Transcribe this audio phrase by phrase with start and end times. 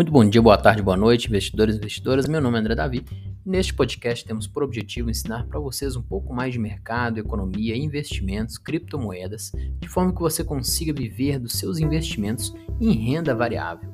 [0.00, 2.26] Muito bom dia, boa tarde, boa noite, investidores e investidoras.
[2.26, 3.04] Meu nome é André Davi.
[3.44, 8.56] Neste podcast temos por objetivo ensinar para vocês um pouco mais de mercado, economia, investimentos,
[8.56, 13.90] criptomoedas, de forma que você consiga viver dos seus investimentos em renda variável.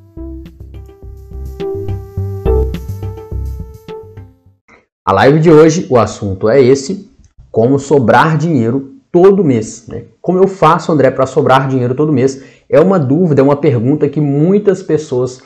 [5.04, 7.10] A live de hoje, o assunto é esse:
[7.50, 9.88] como sobrar dinheiro todo mês.
[9.88, 10.04] Né?
[10.22, 12.44] Como eu faço, André, para sobrar dinheiro todo mês?
[12.68, 15.42] É uma dúvida, é uma pergunta que muitas pessoas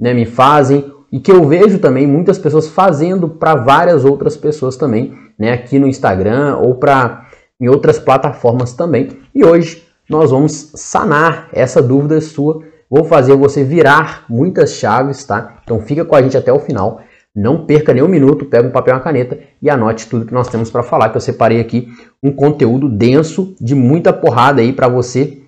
[0.00, 4.76] né, me fazem e que eu vejo também muitas pessoas fazendo para várias outras pessoas
[4.76, 7.26] também, né, aqui no Instagram ou para
[7.60, 9.08] em outras plataformas também.
[9.34, 12.62] E hoje nós vamos sanar essa dúvida sua.
[12.88, 15.58] Vou fazer você virar muitas chaves, tá?
[15.62, 17.00] Então fica com a gente até o final.
[17.34, 20.32] Não perca nem um minuto, pega um papel e uma caneta e anote tudo que
[20.32, 21.88] nós temos para falar, que eu separei aqui
[22.22, 25.42] um conteúdo denso de muita porrada aí para você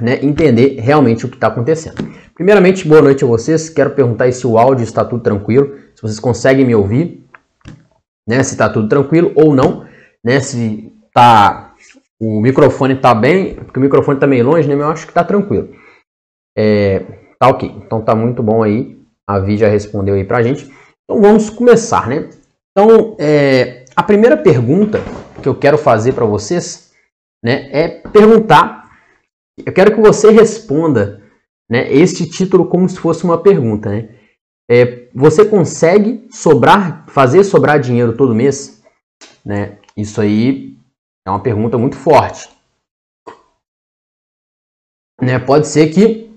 [0.00, 1.96] né, entender realmente o que está acontecendo.
[2.40, 3.68] Primeiramente, boa noite a vocês.
[3.68, 7.28] Quero perguntar se o áudio está tudo tranquilo, se vocês conseguem me ouvir,
[8.26, 9.86] né, se está tudo tranquilo ou não,
[10.24, 11.74] né, se tá
[12.18, 15.10] o microfone está bem, porque o microfone está meio longe, né, mas eu acho que
[15.10, 15.68] está tranquilo.
[16.56, 17.00] É,
[17.38, 18.98] tá ok, então tá muito bom aí.
[19.28, 20.64] A Vi já respondeu aí pra gente.
[21.04, 22.30] Então vamos começar, né?
[22.70, 24.98] Então, é, a primeira pergunta
[25.42, 26.90] que eu quero fazer para vocês,
[27.44, 28.90] né, é perguntar.
[29.58, 31.20] Eu quero que você responda
[31.70, 33.90] né, este título como se fosse uma pergunta.
[33.90, 34.08] Né?
[34.68, 38.82] É, você consegue sobrar, fazer sobrar dinheiro todo mês?
[39.44, 39.78] Né?
[39.96, 40.76] Isso aí
[41.24, 42.50] é uma pergunta muito forte.
[45.22, 45.38] Né?
[45.38, 46.28] Pode ser que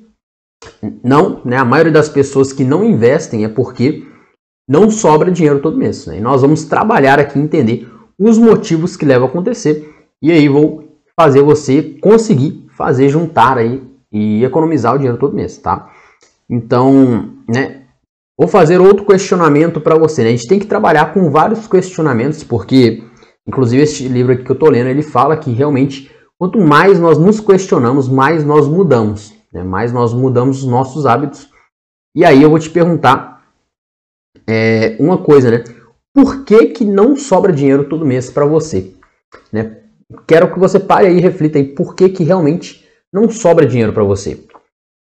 [1.03, 1.57] não, né?
[1.57, 4.05] a maioria das pessoas que não investem é porque
[4.69, 6.05] não sobra dinheiro todo mês.
[6.05, 6.19] Né?
[6.19, 7.89] E nós vamos trabalhar aqui entender
[8.19, 13.81] os motivos que levam a acontecer e aí vou fazer você conseguir fazer juntar aí
[14.13, 15.89] e economizar o dinheiro todo mês, tá?
[16.47, 17.81] Então, né,
[18.37, 20.21] vou fazer outro questionamento para você.
[20.21, 20.29] Né?
[20.29, 23.03] A gente tem que trabalhar com vários questionamentos, porque,
[23.47, 27.17] inclusive, este livro aqui que eu estou lendo, ele fala que realmente, quanto mais nós
[27.17, 29.63] nos questionamos, mais nós mudamos, né?
[29.63, 31.49] mais nós mudamos os nossos hábitos.
[32.15, 33.43] E aí eu vou te perguntar
[34.47, 35.63] é, uma coisa, né?
[36.13, 38.93] Por que, que não sobra dinheiro todo mês para você?
[39.51, 39.77] Né?
[40.27, 42.82] Quero que você pare aí e reflita aí por que, que realmente
[43.13, 44.43] não sobra dinheiro para você.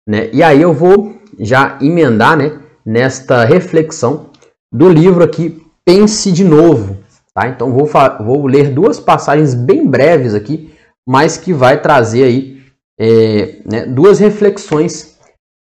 [0.10, 0.30] Né?
[0.34, 4.32] E aí eu vou já emendar né, nesta reflexão
[4.74, 6.98] do livro aqui Pense de Novo.
[7.34, 7.48] Tá?
[7.48, 7.88] Então vou,
[8.20, 10.74] vou ler duas passagens bem breves aqui,
[11.08, 12.62] mas que vai trazer aí
[13.00, 15.18] é, né, duas reflexões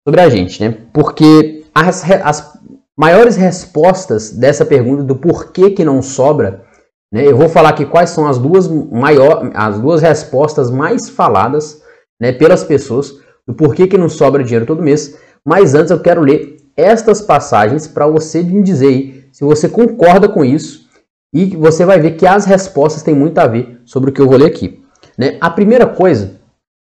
[0.07, 0.63] sobre a gente.
[0.63, 0.79] Né?
[0.93, 2.59] Porque as, as
[2.97, 6.65] maiores respostas dessa pergunta do porquê que não sobra,
[7.13, 11.83] né, eu vou falar aqui quais são as duas, maior, as duas respostas mais faladas
[12.21, 13.15] né, pelas pessoas
[13.47, 15.19] do porquê que não sobra dinheiro todo mês.
[15.45, 20.29] Mas antes eu quero ler estas passagens para você me dizer aí se você concorda
[20.29, 20.89] com isso
[21.33, 24.29] e você vai ver que as respostas têm muito a ver sobre o que eu
[24.29, 24.83] vou ler aqui.
[25.17, 25.37] Né?
[25.41, 26.39] A primeira coisa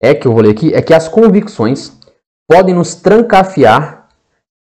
[0.02, 1.92] é que eu vou ler aqui é que as convicções
[2.48, 4.08] podem nos trancafiar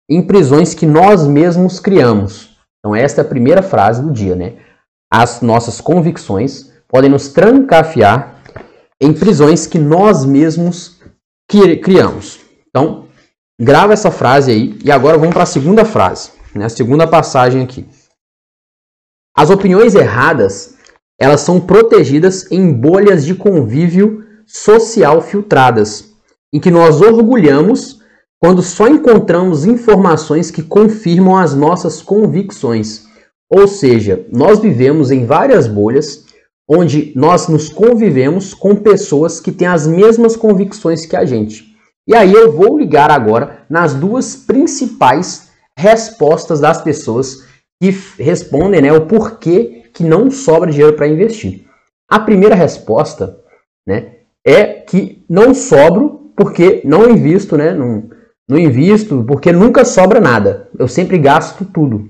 [0.09, 2.55] em prisões que nós mesmos criamos.
[2.79, 4.53] Então esta é a primeira frase do dia, né?
[5.11, 8.34] As nossas convicções podem nos trancafiar
[9.01, 10.99] em prisões que nós mesmos
[11.47, 12.39] criamos.
[12.69, 13.07] Então,
[13.59, 16.65] grava essa frase aí e agora vamos para a segunda frase, né?
[16.65, 17.85] a segunda passagem aqui.
[19.37, 20.75] As opiniões erradas,
[21.19, 26.13] elas são protegidas em bolhas de convívio social filtradas,
[26.53, 27.99] em que nós orgulhamos
[28.39, 33.05] quando só encontramos informações que confirmam as nossas convicções.
[33.49, 36.24] Ou seja, nós vivemos em várias bolhas
[36.67, 41.75] onde nós nos convivemos com pessoas que têm as mesmas convicções que a gente.
[42.07, 47.45] E aí eu vou ligar agora nas duas principais respostas das pessoas
[47.81, 47.89] que
[48.19, 51.65] respondem né, o porquê que não sobra dinheiro para investir.
[52.09, 53.39] A primeira resposta
[53.87, 58.09] né, é que não sobro porque não invisto, né, não,
[58.47, 60.69] não invisto porque nunca sobra nada.
[60.77, 62.09] Eu sempre gasto tudo.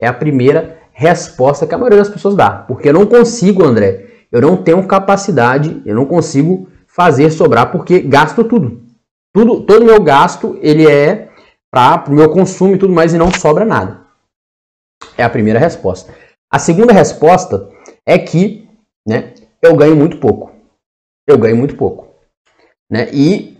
[0.00, 2.50] É a primeira resposta que a maioria das pessoas dá.
[2.50, 8.00] Porque eu não consigo, André, eu não tenho capacidade, eu não consigo fazer sobrar porque
[8.00, 8.82] gasto tudo.
[9.34, 11.28] Tudo, todo meu gasto, ele é
[11.70, 14.06] para o meu consumo e tudo mais e não sobra nada.
[15.18, 16.14] É a primeira resposta.
[16.50, 17.68] A segunda resposta
[18.06, 18.66] é que,
[19.06, 20.50] né, eu ganho muito pouco.
[21.28, 22.08] Eu ganho muito pouco,
[22.90, 23.10] né?
[23.12, 23.58] E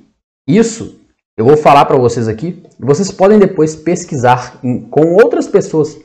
[0.49, 0.99] isso
[1.37, 2.63] eu vou falar para vocês aqui.
[2.79, 4.59] Vocês podem depois pesquisar
[4.91, 5.99] com outras pessoas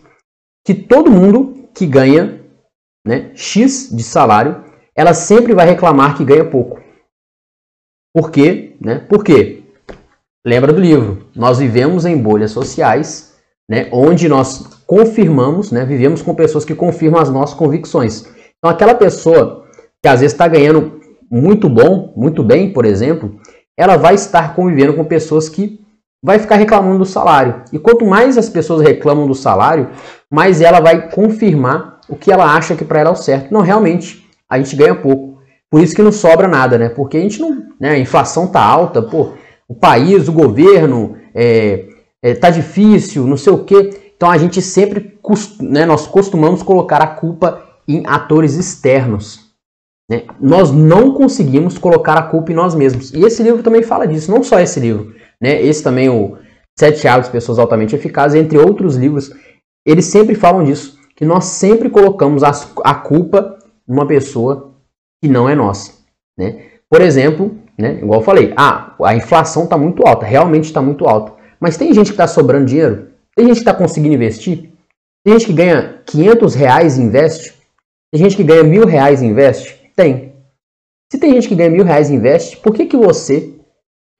[0.66, 2.42] que todo mundo que ganha
[3.06, 4.64] né, X de salário,
[4.96, 6.82] ela sempre vai reclamar que ganha pouco.
[8.14, 8.76] Por quê?
[8.80, 9.00] Né?
[9.00, 9.62] Por quê?
[10.46, 11.26] lembra do livro.
[11.36, 13.36] Nós vivemos em bolhas sociais,
[13.70, 18.26] né, onde nós confirmamos, né, vivemos com pessoas que confirmam as nossas convicções.
[18.58, 19.66] Então, aquela pessoa
[20.02, 21.00] que às vezes está ganhando
[21.30, 23.40] muito bom, muito bem, por exemplo,
[23.78, 25.80] ela vai estar convivendo com pessoas que
[26.24, 27.64] vai ficar reclamando do salário.
[27.72, 29.90] E quanto mais as pessoas reclamam do salário,
[30.32, 33.54] mais ela vai confirmar o que ela acha que para ela é o certo.
[33.54, 35.42] Não, realmente, a gente ganha pouco.
[35.70, 36.90] Por isso que não sobra nada, né?
[36.90, 37.66] Porque a gente não.
[37.80, 39.34] Né, a inflação tá alta, pô,
[39.68, 41.86] o país, o governo, é,
[42.22, 44.14] é, tá difícil, não sei o quê.
[44.16, 45.18] Então a gente sempre,
[45.60, 49.52] né, nós costumamos colocar a culpa em atores externos.
[50.10, 50.24] Né?
[50.40, 53.12] Nós não conseguimos colocar a culpa em nós mesmos.
[53.14, 55.16] E esse livro também fala disso, não só esse livro.
[55.42, 55.62] Né?
[55.64, 56.38] Esse também, o
[56.78, 59.32] Sete Hábitos Pessoas Altamente Eficazes, entre outros livros,
[59.86, 62.52] eles sempre falam disso, que nós sempre colocamos a,
[62.84, 63.58] a culpa
[63.88, 64.76] numa pessoa
[65.22, 65.94] que não é nossa.
[66.38, 66.66] Né?
[66.90, 71.06] Por exemplo, né, igual eu falei, ah, a inflação está muito alta, realmente está muito
[71.08, 71.34] alta.
[71.60, 73.10] Mas tem gente que está sobrando dinheiro?
[73.36, 74.72] Tem gente que está conseguindo investir?
[75.24, 77.54] Tem gente que ganha 500 reais e investe?
[78.12, 79.92] Tem gente que ganha mil reais e investe?
[79.96, 80.34] Tem.
[81.12, 83.54] Se tem gente que ganha mil reais e investe, por que, que você,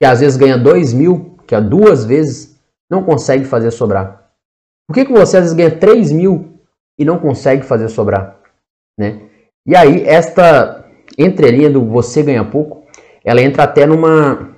[0.00, 2.56] que às vezes ganha dois mil, que é duas vezes,
[2.90, 4.21] não consegue fazer sobrar?
[4.88, 6.58] Por que, que você às vezes ganha três mil
[6.98, 8.38] e não consegue fazer sobrar?
[8.98, 9.22] Né?
[9.66, 10.84] E aí, esta
[11.18, 12.84] entrelinha do você ganha pouco,
[13.24, 14.52] ela entra até numa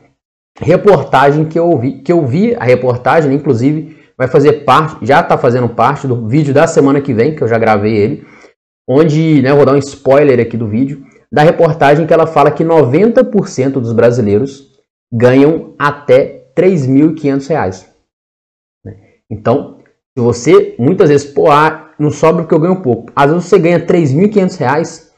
[0.58, 5.36] reportagem que eu vi, que eu vi a reportagem, inclusive vai fazer parte, já está
[5.36, 8.26] fazendo parte do vídeo da semana que vem, que eu já gravei ele,
[8.88, 12.64] onde, né, vou dar um spoiler aqui do vídeo, da reportagem que ela fala que
[12.64, 14.72] 90% dos brasileiros
[15.12, 17.86] ganham até R$ 3.500.
[18.84, 18.96] Né?
[19.28, 19.73] Então,
[20.16, 23.12] se você muitas vezes, pô, ah, não sobra porque eu ganho pouco.
[23.14, 25.10] Às vezes você ganha R$ 3.500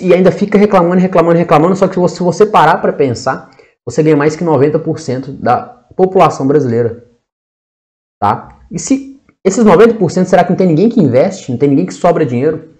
[0.00, 3.50] e ainda fica reclamando, reclamando, reclamando, só que se você parar para pensar,
[3.84, 5.62] você ganha mais que 90% da
[5.96, 7.04] população brasileira.
[8.20, 8.60] Tá?
[8.70, 11.50] E se esses 90%, será que não tem ninguém que investe?
[11.50, 12.74] Não tem ninguém que sobra dinheiro?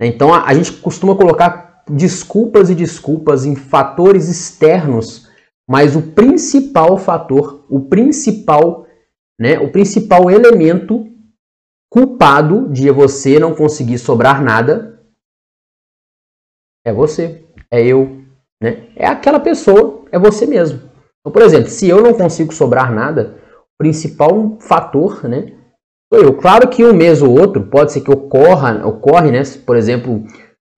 [0.00, 5.28] Então a, a gente costuma colocar desculpas e desculpas em fatores externos,
[5.68, 8.86] mas o principal fator, o principal,
[9.40, 11.10] né, o principal elemento
[11.90, 15.00] culpado de você não conseguir sobrar nada
[16.84, 18.22] é você, é eu,
[18.62, 18.88] né?
[18.94, 20.78] É aquela pessoa, é você mesmo.
[21.20, 25.52] Então, por exemplo, se eu não consigo sobrar nada, o principal fator, né,
[26.12, 26.34] sou eu.
[26.34, 30.24] Claro que um mês ou outro pode ser que ocorra, ocorre, né, por exemplo,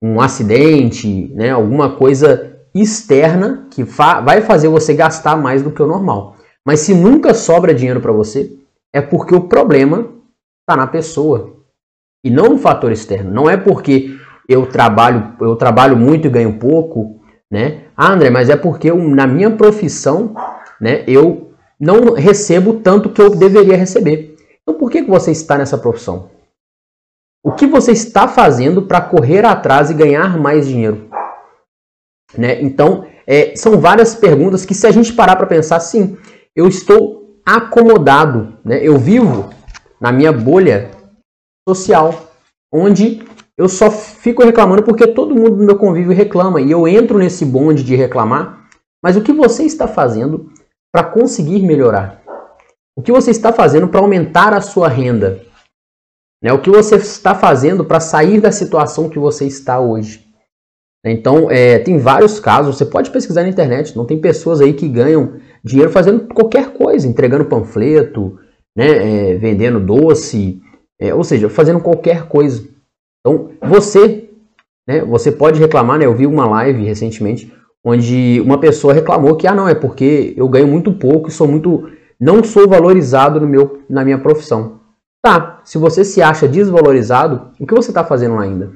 [0.01, 5.81] um acidente, né, alguma coisa externa que fa vai fazer você gastar mais do que
[5.81, 6.32] o normal.
[6.65, 8.51] Mas se nunca sobra dinheiro para você,
[8.93, 10.09] é porque o problema
[10.61, 11.57] está na pessoa
[12.23, 13.31] e não no fator externo.
[13.31, 14.17] Não é porque
[14.47, 17.19] eu trabalho, eu trabalho muito e ganho pouco,
[17.51, 17.85] né?
[17.95, 20.35] Ah, André, mas é porque eu, na minha profissão,
[20.79, 24.35] né, eu não recebo tanto que eu deveria receber.
[24.61, 26.31] Então por que, que você está nessa profissão?
[27.43, 31.09] O que você está fazendo para correr atrás e ganhar mais dinheiro?
[32.37, 32.61] Né?
[32.61, 36.17] Então, é, são várias perguntas que se a gente parar para pensar, sim,
[36.55, 38.79] eu estou acomodado, né?
[38.81, 39.49] eu vivo
[39.99, 40.91] na minha bolha
[41.67, 42.31] social,
[42.71, 43.25] onde
[43.57, 47.45] eu só fico reclamando porque todo mundo no meu convívio reclama e eu entro nesse
[47.45, 48.67] bonde de reclamar.
[49.03, 50.51] Mas o que você está fazendo
[50.91, 52.21] para conseguir melhorar?
[52.95, 55.41] O que você está fazendo para aumentar a sua renda?
[56.41, 56.53] Né?
[56.53, 60.23] O que você está fazendo para sair da situação que você está hoje?
[61.05, 64.87] Então, é, tem vários casos, você pode pesquisar na internet, não tem pessoas aí que
[64.87, 68.37] ganham dinheiro fazendo qualquer coisa, entregando panfleto,
[68.75, 70.61] né, é, vendendo doce,
[70.99, 72.67] é, ou seja, fazendo qualquer coisa.
[73.19, 74.29] Então, você,
[74.87, 77.53] né, você pode reclamar, né, eu vi uma live recentemente,
[77.85, 81.47] onde uma pessoa reclamou que, ah não, é porque eu ganho muito pouco e sou
[81.47, 81.89] muito
[82.19, 84.79] não sou valorizado no meu, na minha profissão.
[85.21, 88.71] Tá, se você se acha desvalorizado, o que você está fazendo lá ainda?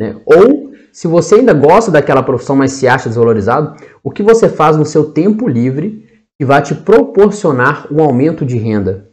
[0.00, 0.20] Né?
[0.26, 4.76] Ou, se você ainda gosta daquela profissão, mas se acha desvalorizado, o que você faz
[4.76, 6.03] no seu tempo livre
[6.38, 9.10] que vai te proporcionar um aumento de renda?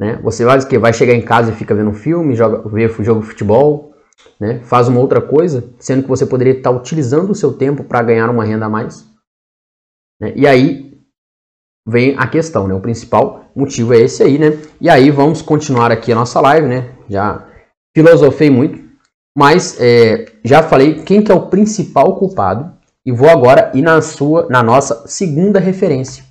[0.00, 0.16] Né?
[0.22, 3.20] Você vai, que vai chegar em casa e fica vendo um filme, joga, vê jogo
[3.20, 3.94] de futebol,
[4.38, 4.60] né?
[4.64, 8.30] faz uma outra coisa, sendo que você poderia estar utilizando o seu tempo para ganhar
[8.30, 9.06] uma renda a mais.
[10.20, 10.32] Né?
[10.36, 10.88] E aí
[11.86, 12.74] vem a questão, né?
[12.74, 14.58] O principal motivo é esse aí, né?
[14.78, 16.94] E aí vamos continuar aqui a nossa live, né?
[17.08, 17.48] Já
[17.96, 18.78] filosofei muito,
[19.36, 22.77] mas é, já falei quem que é o principal culpado
[23.08, 26.22] e vou agora ir na sua, na nossa segunda referência,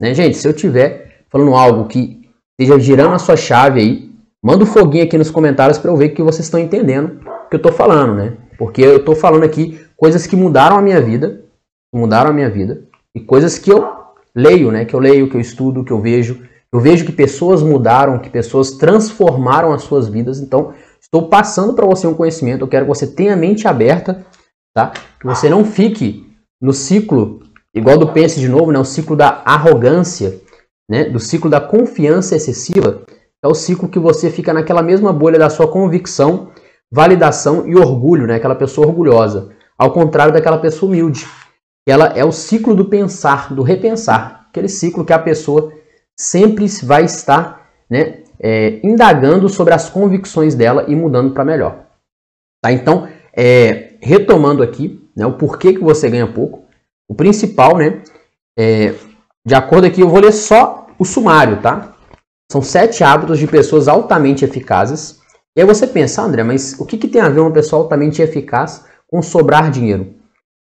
[0.00, 0.36] né, gente?
[0.36, 4.10] Se eu tiver falando algo que esteja girando a sua chave aí,
[4.42, 7.54] manda um foguinho aqui nos comentários para eu ver que vocês estão entendendo o que
[7.54, 8.32] eu estou falando, né?
[8.58, 11.44] Porque eu estou falando aqui coisas que mudaram a minha vida,
[11.94, 12.82] mudaram a minha vida
[13.14, 13.88] e coisas que eu
[14.34, 14.84] leio, né?
[14.84, 16.42] Que eu leio, que eu estudo, que eu vejo.
[16.72, 20.40] Eu vejo que pessoas mudaram, que pessoas transformaram as suas vidas.
[20.40, 22.62] Então, estou passando para você um conhecimento.
[22.62, 24.26] Eu quero que você tenha a mente aberta,
[24.74, 24.92] tá?
[25.20, 26.23] Que você não fique
[26.64, 27.40] no ciclo,
[27.74, 28.78] igual do pense de novo, né?
[28.78, 30.40] O ciclo da arrogância,
[30.88, 31.04] né?
[31.04, 33.02] Do ciclo da confiança excessiva.
[33.44, 36.52] É o ciclo que você fica naquela mesma bolha da sua convicção,
[36.90, 38.36] validação e orgulho, né?
[38.36, 39.50] Aquela pessoa orgulhosa.
[39.76, 41.26] Ao contrário daquela pessoa humilde.
[41.86, 44.46] Ela é o ciclo do pensar, do repensar.
[44.48, 45.70] Aquele ciclo que a pessoa
[46.18, 51.84] sempre vai estar né, é, indagando sobre as convicções dela e mudando para melhor.
[52.62, 52.72] Tá?
[52.72, 53.06] Então,
[53.36, 56.64] é, retomando aqui né, o porquê que você ganha pouco,
[57.08, 58.02] o principal, né,
[58.58, 58.94] é,
[59.46, 61.94] de acordo aqui, eu vou ler só o sumário, tá?
[62.50, 65.20] São sete hábitos de pessoas altamente eficazes.
[65.56, 68.22] E aí você pensa, André, mas o que, que tem a ver uma pessoa altamente
[68.22, 70.14] eficaz com sobrar dinheiro?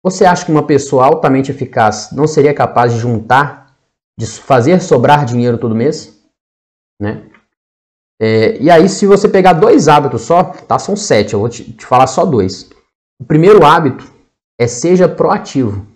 [0.04, 3.74] Você acha que uma pessoa altamente eficaz não seria capaz de juntar
[4.18, 6.18] de fazer sobrar dinheiro todo mês,
[7.00, 7.28] né?
[8.20, 10.78] É, e aí, se você pegar dois hábitos só, tá?
[10.78, 12.70] São sete, eu vou te, te falar só dois.
[13.20, 14.10] O primeiro hábito
[14.58, 15.86] é seja proativo.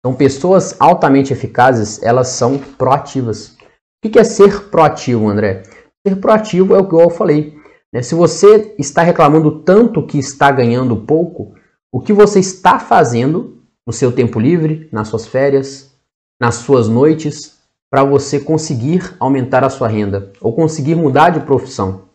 [0.00, 3.56] Então, pessoas altamente eficazes, elas são proativas.
[4.04, 5.62] O que é ser proativo, André?
[6.06, 7.56] Ser proativo é o que eu falei.
[7.92, 8.02] Né?
[8.02, 11.54] Se você está reclamando tanto que está ganhando pouco,
[11.92, 15.94] o que você está fazendo no seu tempo livre, nas suas férias,
[16.40, 22.08] nas suas noites para você conseguir aumentar a sua renda ou conseguir mudar de profissão.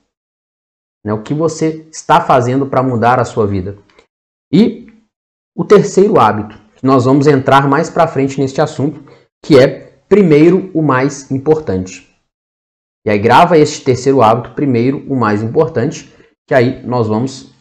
[1.05, 1.13] Né?
[1.13, 3.77] O que você está fazendo para mudar a sua vida.
[4.51, 4.86] E
[5.57, 9.03] o terceiro hábito, que nós vamos entrar mais para frente neste assunto,
[9.43, 9.67] que é
[10.07, 12.07] primeiro o mais importante.
[13.03, 16.13] E aí grava este terceiro hábito, primeiro o mais importante,
[16.47, 17.51] que aí nós vamos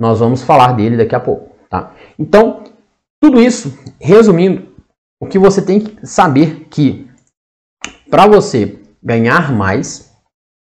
[0.00, 1.92] nós vamos falar dele daqui a pouco, tá?
[2.16, 2.62] Então,
[3.20, 4.68] tudo isso, resumindo,
[5.20, 7.10] o que você tem que saber que
[8.08, 10.14] para você ganhar mais,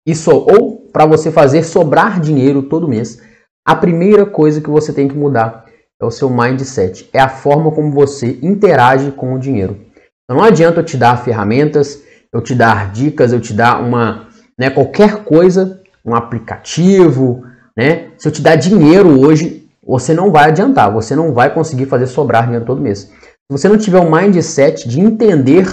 [0.04, 3.22] isso ou para você fazer sobrar dinheiro todo mês,
[3.64, 5.69] a primeira coisa que você tem que mudar
[6.02, 9.78] é o seu mindset, é a forma como você interage com o dinheiro.
[10.24, 12.02] Então não adianta eu te dar ferramentas,
[12.32, 14.28] eu te dar dicas, eu te dar uma,
[14.58, 17.44] né, qualquer coisa, um aplicativo,
[17.76, 18.12] né?
[18.18, 22.08] Se eu te dar dinheiro hoje, você não vai adiantar, você não vai conseguir fazer
[22.08, 23.00] sobrar dinheiro todo mês.
[23.00, 25.68] Se você não tiver um mindset de entender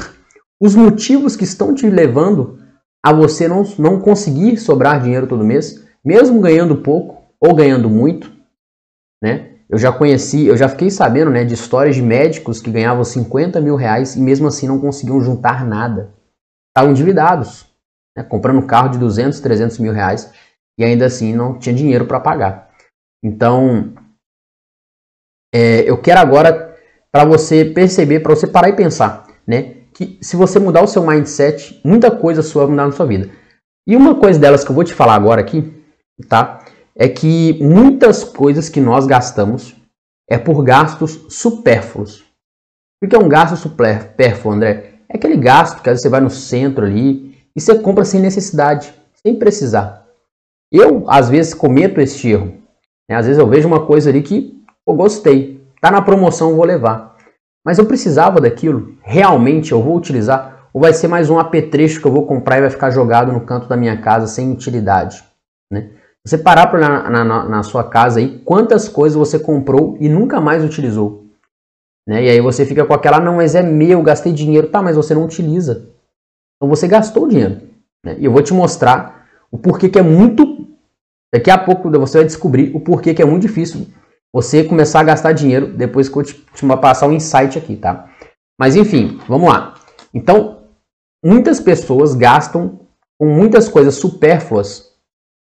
[0.60, 2.58] os motivos que estão te levando
[3.04, 8.32] a você não, não conseguir sobrar dinheiro todo mês, mesmo ganhando pouco ou ganhando muito,
[9.22, 9.55] né?
[9.68, 13.60] Eu já conheci, eu já fiquei sabendo né, de histórias de médicos que ganhavam 50
[13.60, 16.14] mil reais e mesmo assim não conseguiam juntar nada.
[16.68, 17.66] Estavam endividados,
[18.16, 20.32] né, comprando um carro de 200, 300 mil reais
[20.78, 22.70] e ainda assim não tinha dinheiro para pagar.
[23.24, 23.94] Então,
[25.52, 26.76] é, eu quero agora
[27.10, 29.76] para você perceber, para você parar e pensar, né?
[29.94, 33.30] Que se você mudar o seu mindset, muita coisa sua vai mudar na sua vida.
[33.88, 35.82] E uma coisa delas que eu vou te falar agora aqui,
[36.28, 36.62] tá?
[36.98, 39.76] É que muitas coisas que nós gastamos
[40.28, 42.24] é por gastos supérfluos.
[43.02, 44.94] O que é um gasto supérfluo, André?
[45.08, 49.38] É aquele gasto que você vai no centro ali e você compra sem necessidade, sem
[49.38, 50.06] precisar.
[50.72, 52.54] Eu, às vezes, cometo este erro.
[53.08, 53.16] Né?
[53.16, 57.16] Às vezes eu vejo uma coisa ali que eu gostei, Tá na promoção, vou levar.
[57.64, 58.96] Mas eu precisava daquilo?
[59.02, 60.68] Realmente eu vou utilizar?
[60.72, 63.42] Ou vai ser mais um apetrecho que eu vou comprar e vai ficar jogado no
[63.42, 65.22] canto da minha casa sem utilidade?
[65.70, 65.90] Né?
[66.26, 70.40] Você parar por na, na, na sua casa aí, quantas coisas você comprou e nunca
[70.40, 71.24] mais utilizou?
[72.06, 72.24] Né?
[72.24, 74.68] E aí você fica com aquela, não, mas é meu, gastei dinheiro.
[74.68, 75.88] Tá, mas você não utiliza.
[76.56, 77.60] Então você gastou dinheiro.
[78.04, 78.16] Né?
[78.18, 80.66] E eu vou te mostrar o porquê que é muito.
[81.32, 83.86] Daqui a pouco você vai descobrir o porquê que é muito difícil
[84.34, 88.10] você começar a gastar dinheiro depois que eu te, te passar um insight aqui, tá?
[88.60, 89.74] Mas enfim, vamos lá.
[90.12, 90.64] Então,
[91.24, 92.80] muitas pessoas gastam
[93.18, 94.85] com muitas coisas supérfluas,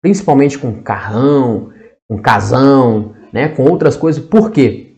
[0.03, 1.71] principalmente com carrão,
[2.07, 4.23] com casão, né, com outras coisas.
[4.23, 4.97] Por quê?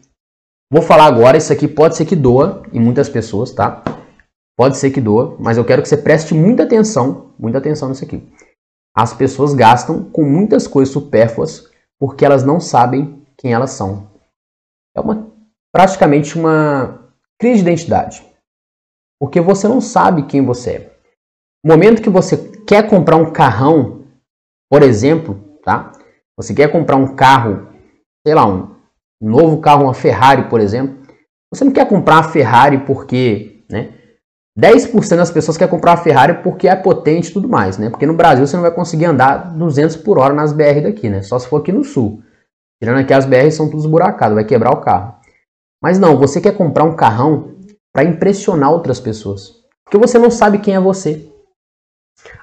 [0.70, 3.84] Vou falar agora, isso aqui pode ser que doa em muitas pessoas, tá?
[4.58, 8.04] Pode ser que doa, mas eu quero que você preste muita atenção, muita atenção nisso
[8.04, 8.28] aqui.
[8.98, 11.70] As pessoas gastam com muitas coisas supérfluas
[12.00, 14.10] porque elas não sabem quem elas são.
[14.96, 15.32] É uma
[15.72, 18.26] praticamente uma crise de identidade.
[19.20, 20.98] Porque você não sabe quem você é.
[21.64, 23.95] No momento que você quer comprar um carrão,
[24.69, 25.91] por exemplo, tá?
[26.38, 27.67] Você quer comprar um carro,
[28.25, 28.75] sei lá, um
[29.22, 30.98] novo carro, uma Ferrari, por exemplo.
[31.53, 33.93] Você não quer comprar uma Ferrari porque, né?
[34.57, 37.89] 10% das pessoas quer comprar uma Ferrari porque é potente e tudo mais, né?
[37.89, 41.22] Porque no Brasil você não vai conseguir andar 200 por hora nas BR daqui, né?
[41.22, 42.22] Só se for aqui no sul.
[42.81, 45.15] Tirando aqui as BRs são todos buracados, vai quebrar o carro.
[45.81, 47.55] Mas não, você quer comprar um carrão
[47.93, 49.63] para impressionar outras pessoas.
[49.84, 51.29] Porque você não sabe quem é você.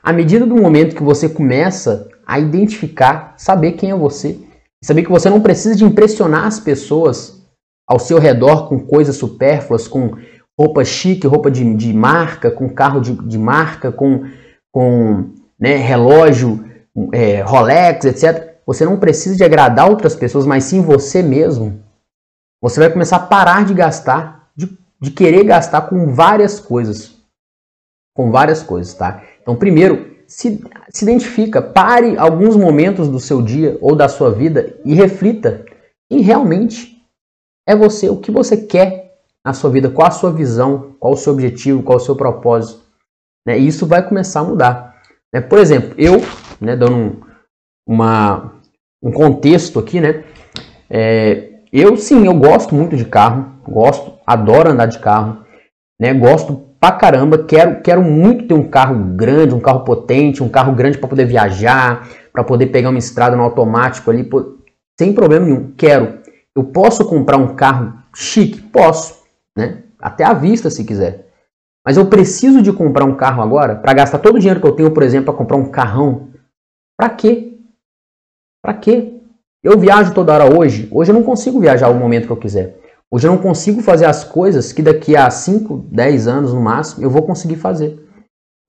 [0.03, 4.39] À medida do momento que você começa a identificar, saber quem é você,
[4.83, 7.43] saber que você não precisa de impressionar as pessoas
[7.89, 10.17] ao seu redor com coisas supérfluas, com
[10.59, 14.25] roupa chique, roupa de, de marca, com carro de, de marca, com,
[14.73, 16.65] com né, relógio,
[17.13, 18.61] é, Rolex, etc.
[18.67, 21.83] Você não precisa de agradar outras pessoas, mas sim você mesmo.
[22.63, 27.17] Você vai começar a parar de gastar, de, de querer gastar com várias coisas.
[28.15, 29.23] Com várias coisas, tá?
[29.41, 34.75] Então, primeiro, se, se identifica, pare alguns momentos do seu dia ou da sua vida
[34.83, 35.67] e reflita
[36.11, 37.03] em realmente
[37.69, 41.17] é você, o que você quer na sua vida, qual a sua visão, qual o
[41.17, 42.81] seu objetivo, qual o seu propósito.
[43.47, 43.59] Né?
[43.59, 45.03] E isso vai começar a mudar.
[45.33, 45.41] Né?
[45.43, 46.21] Por exemplo, eu,
[46.59, 47.21] né, dando um,
[47.87, 48.55] uma,
[49.03, 50.25] um contexto aqui, né?
[50.89, 55.45] É, eu sim, eu gosto muito de carro, gosto, adoro andar de carro,
[56.01, 56.13] né?
[56.15, 60.75] Gosto pra caramba, quero, quero muito ter um carro grande, um carro potente, um carro
[60.75, 64.29] grande para poder viajar, para poder pegar uma estrada no automático ali,
[64.99, 65.73] sem problema nenhum.
[65.77, 66.19] Quero.
[66.57, 68.61] Eu posso comprar um carro chique?
[68.61, 69.23] Posso,
[69.57, 69.85] né?
[69.97, 71.29] Até à vista se quiser.
[71.87, 74.75] Mas eu preciso de comprar um carro agora para gastar todo o dinheiro que eu
[74.75, 76.31] tenho, por exemplo, para comprar um carrão.
[76.99, 77.61] Para quê?
[78.61, 79.21] Para quê?
[79.63, 80.89] Eu viajo toda hora hoje.
[80.91, 82.82] Hoje eu não consigo viajar o momento que eu quiser.
[83.15, 87.05] Hoje eu não consigo fazer as coisas que daqui a 5, 10 anos no máximo
[87.05, 88.03] eu vou conseguir fazer.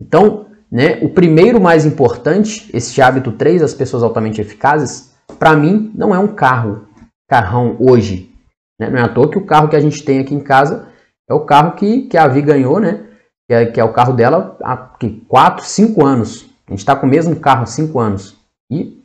[0.01, 5.93] Então, né, o primeiro mais importante, esse hábito 3 das pessoas altamente eficazes, para mim
[5.95, 6.85] não é um carro,
[7.29, 8.35] carrão hoje.
[8.77, 8.89] Né?
[8.89, 10.89] Não é à toa que o carro que a gente tem aqui em casa
[11.29, 13.05] é o carro que, que a Vi ganhou, né?
[13.47, 16.49] Que é, que é o carro dela há 4, 5 anos.
[16.67, 18.37] A gente está com o mesmo carro há 5 anos.
[18.69, 19.01] E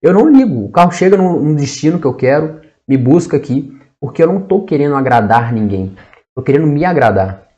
[0.00, 0.64] eu não ligo.
[0.64, 4.38] O carro chega no, no destino que eu quero, me busca aqui porque eu não
[4.38, 5.96] estou querendo agradar ninguém.
[6.28, 7.48] Estou querendo me agradar.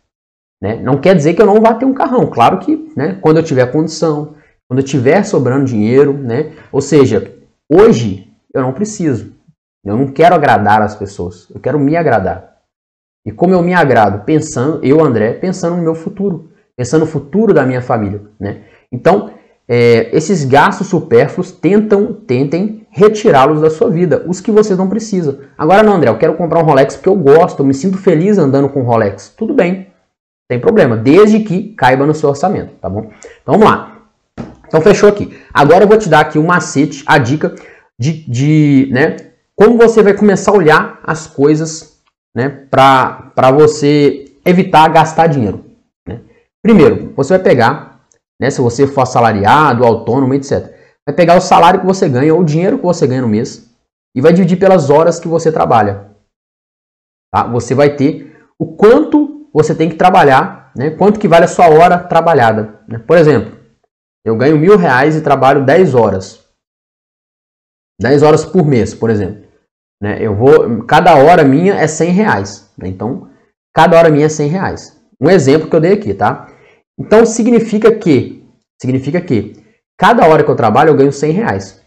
[0.63, 0.77] Né?
[0.77, 2.27] Não quer dizer que eu não vá ter um carrão.
[2.27, 4.35] Claro que né, quando eu tiver condição,
[4.69, 6.53] quando eu tiver sobrando dinheiro, né?
[6.71, 7.35] ou seja,
[7.71, 9.33] hoje eu não preciso.
[9.85, 11.49] Eu não quero agradar as pessoas.
[11.51, 12.59] Eu quero me agradar.
[13.25, 14.25] E como eu me agrado?
[14.25, 16.51] Pensando, eu, André, pensando no meu futuro.
[16.77, 18.23] Pensando no futuro da minha família.
[18.39, 18.65] Né?
[18.93, 19.33] Então,
[19.73, 25.39] é, esses gastos supérfluos tentam, tentem retirá-los da sua vida, os que vocês não precisam.
[25.57, 28.37] Agora não, André, eu quero comprar um Rolex porque eu gosto, eu me sinto feliz
[28.37, 29.33] andando com Rolex.
[29.37, 29.87] Tudo bem,
[30.49, 33.13] tem problema, desde que caiba no seu orçamento, tá bom?
[33.43, 33.99] Então vamos lá.
[34.67, 35.39] Então fechou aqui.
[35.55, 37.55] Agora eu vou te dar aqui um macete, a dica
[37.97, 39.19] de, de né,
[39.55, 42.01] como você vai começar a olhar as coisas
[42.35, 45.65] né, para você evitar gastar dinheiro.
[46.09, 46.19] Né?
[46.61, 47.90] Primeiro, você vai pegar
[48.41, 48.51] né?
[48.51, 50.75] Se você for assalariado, autônomo, etc.
[51.07, 53.71] Vai pegar o salário que você ganha ou o dinheiro que você ganha no mês
[54.17, 56.11] e vai dividir pelas horas que você trabalha.
[57.33, 57.47] Tá?
[57.49, 60.91] Você vai ter o quanto você tem que trabalhar, né?
[60.91, 62.81] quanto que vale a sua hora trabalhada.
[62.89, 62.99] Né?
[62.99, 63.59] Por exemplo,
[64.25, 66.45] eu ganho mil reais e trabalho 10 horas.
[68.01, 69.45] 10 horas por mês, por exemplo.
[70.03, 70.19] Né?
[70.21, 72.73] Eu vou, cada hora minha é 100 reais.
[72.79, 72.89] Né?
[72.89, 73.31] Então,
[73.75, 75.01] cada hora minha é 100 reais.
[75.21, 76.50] Um exemplo que eu dei aqui, tá?
[77.01, 78.47] Então significa que,
[78.79, 79.57] significa que
[79.99, 81.83] cada hora que eu trabalho eu ganho 100 reais.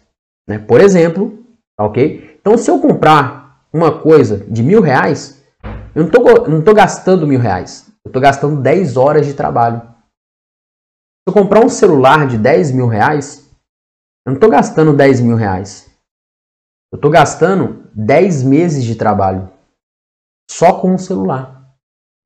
[0.46, 0.58] Né?
[0.58, 1.38] Por exemplo,
[1.76, 2.36] tá ok?
[2.40, 5.40] Então se eu comprar uma coisa de mil reais,
[5.94, 7.88] eu não estou não tô gastando mil reais.
[8.04, 9.80] Eu estou gastando 10 horas de trabalho.
[9.80, 13.48] Se eu comprar um celular de 10 mil reais,
[14.26, 15.88] eu não estou gastando 10 mil reais.
[16.92, 19.48] Eu estou gastando 10 meses de trabalho.
[20.50, 21.72] Só com um celular.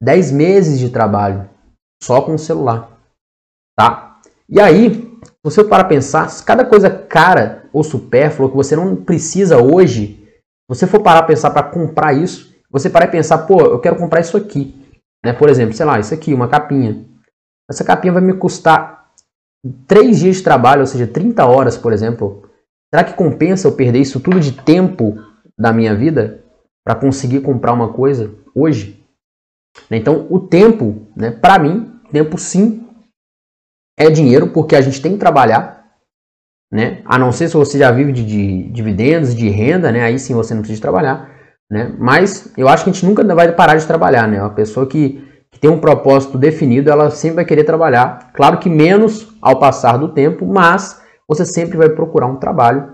[0.03, 1.48] 10 meses de trabalho
[2.02, 2.90] só com o celular,
[3.76, 4.20] tá?
[4.48, 9.58] E aí, você para pensar, se cada coisa cara ou supérflua que você não precisa
[9.58, 10.26] hoje,
[10.68, 14.20] você for parar pensar para comprar isso, você parar e pensar, pô, eu quero comprar
[14.20, 14.74] isso aqui,
[15.24, 15.32] né?
[15.32, 17.04] Por exemplo, sei lá, isso aqui, uma capinha.
[17.70, 19.11] Essa capinha vai me custar
[19.87, 22.48] 3 dias de trabalho, ou seja, 30 horas, por exemplo.
[22.92, 25.18] Será que compensa eu perder isso tudo de tempo
[25.58, 26.44] da minha vida
[26.84, 28.97] para conseguir comprar uma coisa hoje?
[29.91, 29.97] Né?
[29.97, 32.87] Então, o tempo, né, para mim, tempo sim
[33.99, 35.85] é dinheiro, porque a gente tem que trabalhar,
[36.73, 37.03] né?
[37.05, 40.03] A não ser se você já vive de, de dividendos, de renda, né?
[40.03, 41.31] Aí sim você não precisa trabalhar,
[41.71, 41.95] né?
[41.99, 44.41] Mas eu acho que a gente nunca vai parar de trabalhar, né?
[44.41, 48.33] Uma pessoa que, que tem um propósito definido, ela sempre vai querer trabalhar.
[48.33, 52.93] Claro que menos ao passar do tempo, mas você sempre vai procurar um trabalho,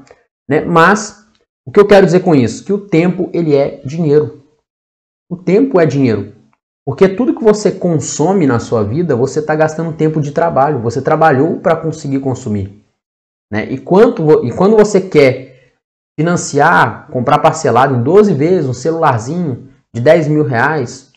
[0.49, 0.63] né?
[0.63, 1.27] Mas
[1.67, 2.65] o que eu quero dizer com isso?
[2.65, 4.43] Que o tempo ele é dinheiro.
[5.31, 6.33] O tempo é dinheiro.
[6.87, 10.81] Porque tudo que você consome na sua vida, você está gastando tempo de trabalho.
[10.81, 12.85] Você trabalhou para conseguir consumir.
[13.51, 13.65] Né?
[13.71, 15.75] E, quanto, e quando você quer
[16.19, 21.13] financiar, comprar parcelado em 12 vezes um celularzinho de 10 mil reais,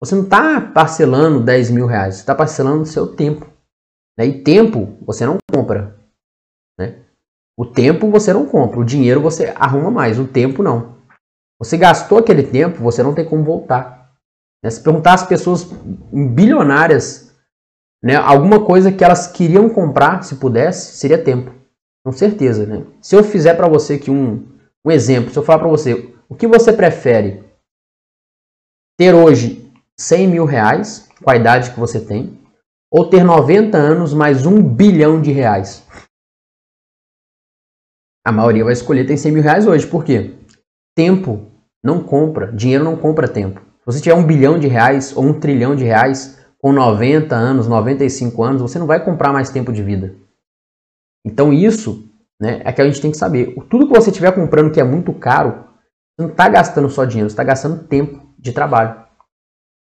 [0.00, 3.50] Você não está parcelando 10 mil reais, você está parcelando o seu tempo.
[4.16, 4.26] Né?
[4.26, 5.98] E tempo você não compra.
[6.78, 7.00] Né?
[7.58, 10.98] O tempo você não compra, o dinheiro você arruma mais, o tempo não.
[11.58, 13.97] Você gastou aquele tempo, você não tem como voltar.
[14.62, 14.70] Né?
[14.70, 15.64] Se perguntar às pessoas
[16.12, 17.28] bilionárias
[18.02, 21.52] né, alguma coisa que elas queriam comprar, se pudesse, seria tempo.
[22.04, 22.66] Com certeza.
[22.66, 22.86] Né?
[23.00, 24.46] Se eu fizer para você aqui um,
[24.84, 27.44] um exemplo, se eu falar para você, o que você prefere?
[28.96, 32.38] Ter hoje 100 mil reais, com a idade que você tem,
[32.90, 35.86] ou ter 90 anos mais um bilhão de reais?
[38.24, 39.86] A maioria vai escolher ter 100 mil reais hoje.
[39.86, 40.34] Por quê?
[40.94, 41.50] Tempo
[41.82, 43.67] não compra, dinheiro não compra tempo.
[43.88, 48.42] Você tiver um bilhão de reais ou um trilhão de reais com 90 anos, 95
[48.42, 50.14] anos, você não vai comprar mais tempo de vida.
[51.24, 52.06] Então isso
[52.38, 53.54] né, é que a gente tem que saber.
[53.70, 55.64] Tudo que você estiver comprando que é muito caro,
[56.14, 58.94] você não está gastando só dinheiro, você está gastando tempo de trabalho.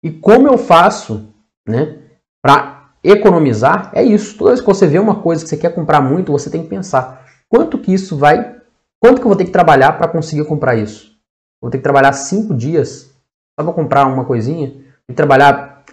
[0.02, 1.32] E como eu faço
[1.66, 2.02] né,
[2.42, 3.90] para economizar?
[3.94, 4.36] É isso.
[4.36, 6.68] Toda vez que você vê uma coisa que você quer comprar muito, você tem que
[6.68, 8.54] pensar quanto que isso vai,
[9.00, 11.16] quanto que eu vou ter que trabalhar para conseguir comprar isso.
[11.58, 13.13] Vou ter que trabalhar cinco dias
[13.58, 14.72] só para comprar uma coisinha?
[15.06, 15.84] Que trabalhar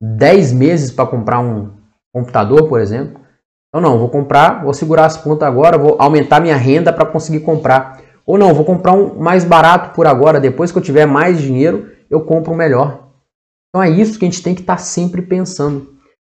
[0.00, 1.72] dez meses para comprar um
[2.12, 3.20] computador, por exemplo?
[3.68, 7.40] Então não, vou comprar, vou segurar as pontas agora, vou aumentar minha renda para conseguir
[7.40, 8.00] comprar.
[8.26, 11.90] Ou não, vou comprar um mais barato por agora, depois que eu tiver mais dinheiro,
[12.08, 13.08] eu compro um melhor.
[13.68, 15.94] Então é isso que a gente tem que estar tá sempre pensando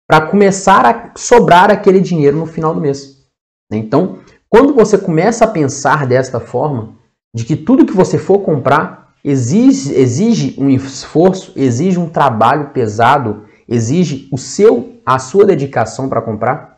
[0.08, 3.24] para começar a sobrar aquele dinheiro no final do mês.
[3.72, 6.96] Então, quando você começa a pensar desta forma,
[7.36, 13.46] de que tudo que você for comprar exige, exige um esforço, exige um trabalho pesado,
[13.68, 16.74] exige o seu, a sua dedicação para comprar,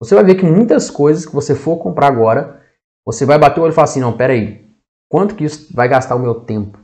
[0.00, 2.62] você vai ver que muitas coisas que você for comprar agora,
[3.06, 4.68] você vai bater o olho e falar assim, não, peraí,
[5.10, 6.78] quanto que isso vai gastar o meu tempo?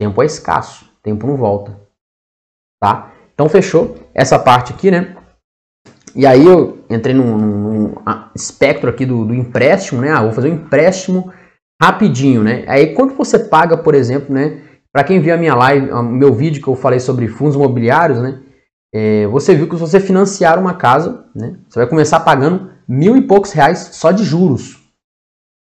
[0.00, 1.78] Tempo é escasso, tempo não volta,
[2.80, 3.12] tá?
[3.34, 5.16] Então fechou essa parte aqui, né?
[6.14, 7.94] E aí eu entrei num, num
[8.34, 10.10] espectro aqui do, do empréstimo, né?
[10.10, 11.32] Ah, vou fazer um empréstimo
[11.80, 12.64] rapidinho, né?
[12.68, 14.62] Aí quando você paga, por exemplo, né?
[14.92, 18.42] Para quem viu a minha live, meu vídeo que eu falei sobre fundos imobiliários, né?
[18.92, 21.56] É, você viu que se você financiar uma casa, né?
[21.68, 24.80] Você vai começar pagando mil e poucos reais só de juros.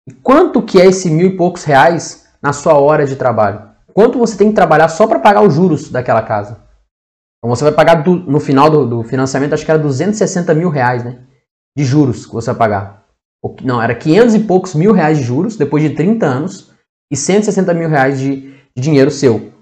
[0.07, 3.69] E quanto que é esse mil e poucos reais na sua hora de trabalho?
[3.93, 6.69] Quanto você tem que trabalhar só para pagar os juros daquela casa?
[7.37, 10.69] Então você vai pagar do, no final do, do, financiamento, acho que era 260 mil
[10.69, 11.19] reais, né?
[11.77, 12.98] De juros que você vai pagar.
[13.63, 16.71] Não, era 500 e poucos mil reais de juros depois de 30 anos
[17.11, 19.53] e 160 mil reais de, de dinheiro seu.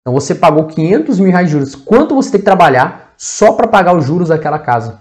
[0.00, 1.74] Então você pagou 500 mil reais de juros.
[1.74, 5.00] Quanto você tem que trabalhar só para pagar os juros daquela casa?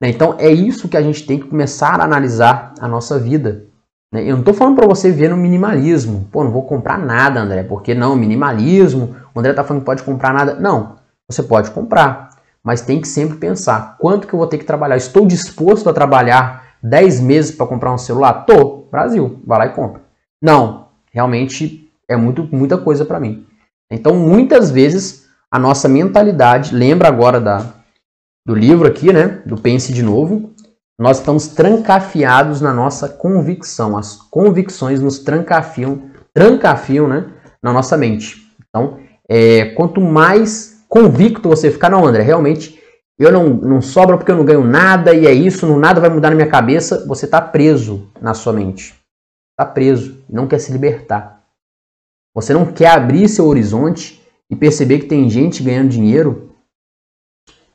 [0.00, 3.66] Né, então é isso que a gente tem que começar a analisar a nossa vida.
[4.12, 4.22] Né?
[4.22, 6.28] Eu não estou falando para você ver no minimalismo.
[6.30, 9.16] Pô, não vou comprar nada, André, porque não, minimalismo.
[9.34, 10.54] O André está falando que pode comprar nada.
[10.54, 10.96] Não,
[11.28, 12.30] você pode comprar,
[12.62, 14.96] mas tem que sempre pensar quanto que eu vou ter que trabalhar.
[14.96, 18.44] Estou disposto a trabalhar 10 meses para comprar um celular?
[18.44, 20.02] Tô, Brasil, vai lá e compra.
[20.40, 23.46] Não, realmente é muito, muita coisa para mim.
[23.90, 27.74] Então, muitas vezes, a nossa mentalidade, lembra agora da,
[28.46, 29.42] do livro aqui, né?
[29.44, 30.52] Do Pense de Novo,
[30.98, 33.96] nós estamos trancafiados na nossa convicção.
[33.96, 37.26] As convicções nos trancafiam, trancafiam né,
[37.62, 38.52] na nossa mente.
[38.68, 42.77] Então, é, quanto mais convicto você ficar, não, André, realmente
[43.18, 46.08] eu não, não sobra porque eu não ganho nada e é isso, não, nada vai
[46.08, 48.94] mudar na minha cabeça, você está preso na sua mente.
[49.52, 51.42] Está preso, não quer se libertar.
[52.34, 56.54] Você não quer abrir seu horizonte e perceber que tem gente ganhando dinheiro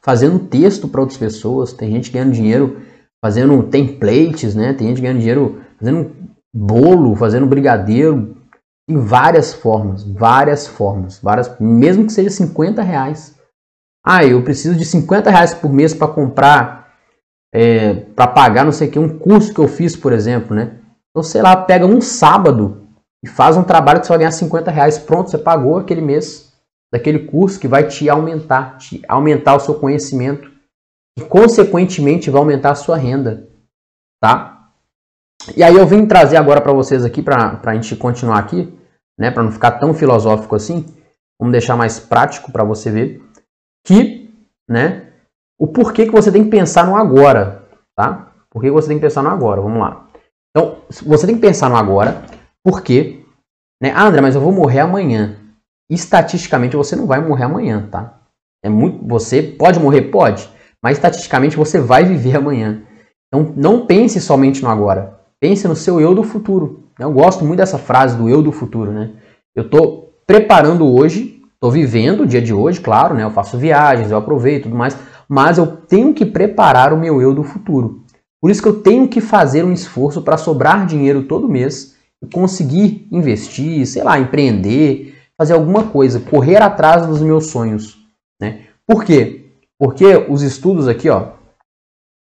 [0.01, 2.81] fazendo texto para outras pessoas, tem gente ganhando dinheiro
[3.23, 4.73] fazendo templates, né?
[4.73, 6.11] Tem gente ganhando dinheiro fazendo
[6.53, 8.35] bolo, fazendo brigadeiro,
[8.87, 13.32] em várias formas, várias formas, várias, mesmo que seja 50 reais.
[14.05, 16.93] Ah, eu preciso de 50 reais por mês para comprar,
[17.53, 20.77] é, para pagar não sei o que, um curso que eu fiz, por exemplo, né?
[21.09, 22.87] Então, sei lá, pega um sábado
[23.23, 24.97] e faz um trabalho que você vai ganhar 50 reais.
[24.97, 26.51] Pronto, você pagou aquele mês
[26.91, 30.51] daquele curso que vai te aumentar, te aumentar o seu conhecimento
[31.17, 33.47] e, consequentemente, vai aumentar a sua renda,
[34.21, 34.69] tá?
[35.55, 38.77] E aí eu vim trazer agora para vocês aqui, para a gente continuar aqui,
[39.17, 39.31] né?
[39.31, 40.85] Para não ficar tão filosófico assim,
[41.39, 43.32] vamos deixar mais prático para você ver
[43.85, 44.29] que,
[44.67, 45.07] né,
[45.59, 48.31] o porquê que você tem que pensar no agora, tá?
[48.49, 49.61] Por que você tem que pensar no agora?
[49.61, 50.07] Vamos lá.
[50.49, 52.23] Então, você tem que pensar no agora,
[52.63, 53.25] porque,
[53.81, 55.37] né, ah, André, mas eu vou morrer amanhã.
[55.89, 58.19] Estatisticamente você não vai morrer amanhã, tá?
[58.63, 60.49] É muito, você pode morrer, pode,
[60.81, 62.83] mas estatisticamente você vai viver amanhã.
[63.27, 65.19] Então, não pense somente no agora.
[65.39, 66.83] Pense no seu eu do futuro.
[66.99, 69.11] Eu gosto muito dessa frase do eu do futuro, né?
[69.55, 73.23] Eu estou preparando hoje Estou vivendo o dia de hoje, claro, né?
[73.23, 74.97] Eu faço viagens, eu aproveito tudo mais,
[75.29, 78.03] mas eu tenho que preparar o meu eu do futuro.
[78.41, 82.27] Por isso que eu tenho que fazer um esforço para sobrar dinheiro todo mês e
[82.27, 87.97] conseguir investir, sei lá, empreender, fazer alguma coisa, correr atrás dos meus sonhos,
[88.41, 88.65] né?
[88.85, 89.53] Por quê?
[89.79, 91.37] Porque os estudos aqui, ó, vou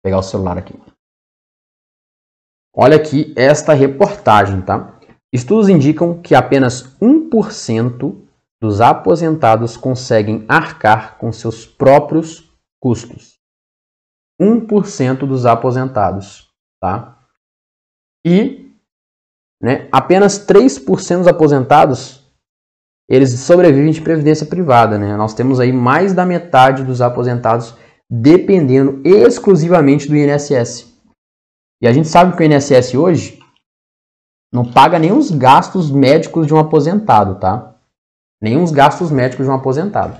[0.02, 0.74] pegar o celular aqui.
[2.74, 4.98] Olha aqui esta reportagem, tá?
[5.32, 8.28] Estudos indicam que apenas 1%
[8.60, 13.38] dos aposentados conseguem arcar com seus próprios custos.
[14.40, 16.48] 1% dos aposentados,
[16.80, 17.18] tá?
[18.24, 18.74] E
[19.62, 22.20] né, apenas 3% dos aposentados
[23.08, 25.16] eles sobrevivem de previdência privada, né?
[25.16, 27.74] Nós temos aí mais da metade dos aposentados
[28.08, 30.96] dependendo exclusivamente do INSS.
[31.82, 33.40] E a gente sabe que o INSS hoje
[34.52, 37.69] não paga nem os gastos médicos de um aposentado, tá?
[38.40, 40.16] Nenhum os gastos médicos de um aposentado.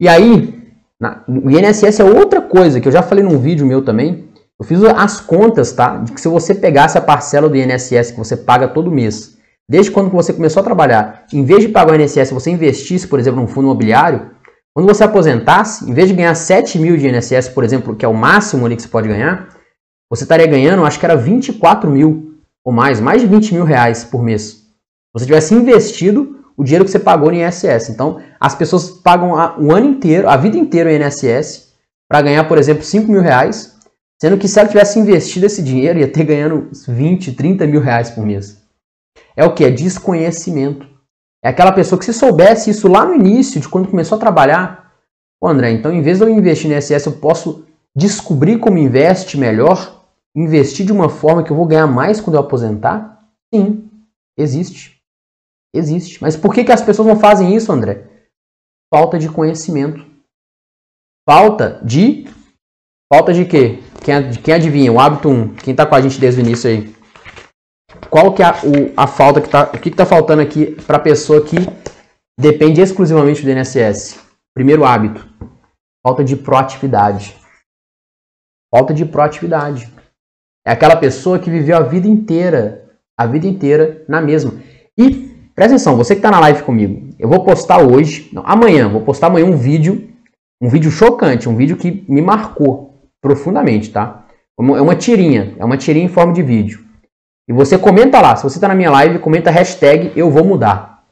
[0.00, 0.60] E aí,
[1.00, 4.28] na, o INSS é outra coisa que eu já falei num vídeo meu também.
[4.58, 5.98] Eu fiz as contas, tá?
[5.98, 9.38] De que se você pegasse a parcela do INSS que você paga todo mês,
[9.68, 13.18] desde quando você começou a trabalhar, em vez de pagar o INSS, você investisse, por
[13.18, 14.30] exemplo, num fundo imobiliário,
[14.74, 18.08] quando você aposentasse, em vez de ganhar 7 mil de INSS, por exemplo, que é
[18.08, 19.48] o máximo ali que você pode ganhar,
[20.10, 24.04] você estaria ganhando, acho que era 24 mil ou mais, mais de 20 mil reais
[24.04, 24.42] por mês.
[24.42, 24.64] Se
[25.12, 27.88] você tivesse investido o dinheiro que você pagou no INSS.
[27.88, 31.72] Então, as pessoas pagam o ano inteiro, a vida inteira o INSS,
[32.06, 33.78] para ganhar, por exemplo, 5 mil reais,
[34.20, 38.10] sendo que se ela tivesse investido esse dinheiro, ia ter ganhando 20, 30 mil reais
[38.10, 38.58] por mês.
[39.34, 39.64] É o que?
[39.64, 40.86] É desconhecimento.
[41.42, 44.80] É aquela pessoa que se soubesse isso lá no início, de quando começou a trabalhar,
[45.40, 47.64] Pô, André, então em vez de eu investir no INSS, eu posso
[47.96, 50.04] descobrir como investe melhor
[50.36, 53.24] investir de uma forma que eu vou ganhar mais quando eu aposentar?
[53.52, 53.88] Sim,
[54.36, 54.99] existe.
[55.74, 56.20] Existe.
[56.20, 58.08] Mas por que, que as pessoas não fazem isso, André?
[58.92, 60.04] Falta de conhecimento.
[61.28, 62.26] Falta de.
[63.12, 63.80] Falta de quê?
[64.04, 64.92] Quem, quem adivinha?
[64.92, 65.54] O hábito 1.
[65.56, 66.94] Quem está com a gente desde o início aí?
[68.08, 69.64] Qual que é a, o, a falta que está.
[69.64, 71.56] O que está faltando aqui para a pessoa que
[72.38, 74.18] depende exclusivamente do INSS?
[74.54, 75.28] Primeiro hábito.
[76.04, 77.36] Falta de proatividade.
[78.74, 79.92] Falta de proatividade.
[80.66, 84.52] É aquela pessoa que viveu a vida inteira, a vida inteira na mesma.
[84.98, 85.29] E
[85.60, 89.02] presta atenção, você que está na live comigo, eu vou postar hoje, não, amanhã, vou
[89.02, 90.08] postar amanhã um vídeo,
[90.58, 94.24] um vídeo chocante, um vídeo que me marcou profundamente, tá?
[94.58, 96.82] É uma tirinha, é uma tirinha em forma de vídeo.
[97.46, 101.02] E você comenta lá, se você está na minha live, comenta hashtag eu vou mudar.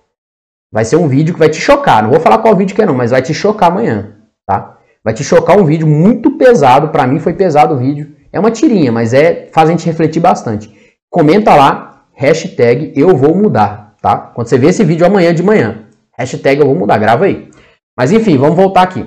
[0.72, 2.02] Vai ser um vídeo que vai te chocar.
[2.02, 4.14] Não vou falar qual vídeo que é não, mas vai te chocar amanhã,
[4.46, 4.78] tá?
[5.04, 6.88] Vai te chocar um vídeo muito pesado.
[6.88, 8.16] Para mim foi pesado o vídeo.
[8.32, 10.74] É uma tirinha, mas é faz a gente refletir bastante.
[11.10, 14.16] Comenta lá, hashtag eu vou mudar, tá?
[14.16, 17.50] Quando você vê esse vídeo amanhã de manhã, hashtag eu vou mudar, grava aí.
[17.96, 19.04] Mas enfim, vamos voltar aqui.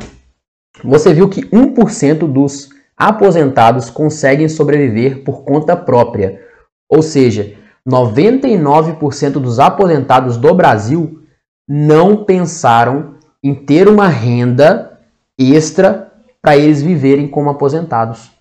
[0.84, 6.42] Você viu que 1% dos aposentados conseguem sobreviver por conta própria.
[6.90, 7.56] Ou seja,
[7.88, 11.24] 99% dos aposentados do Brasil
[11.68, 15.00] não pensaram em ter uma renda
[15.38, 18.32] extra para eles viverem como aposentados.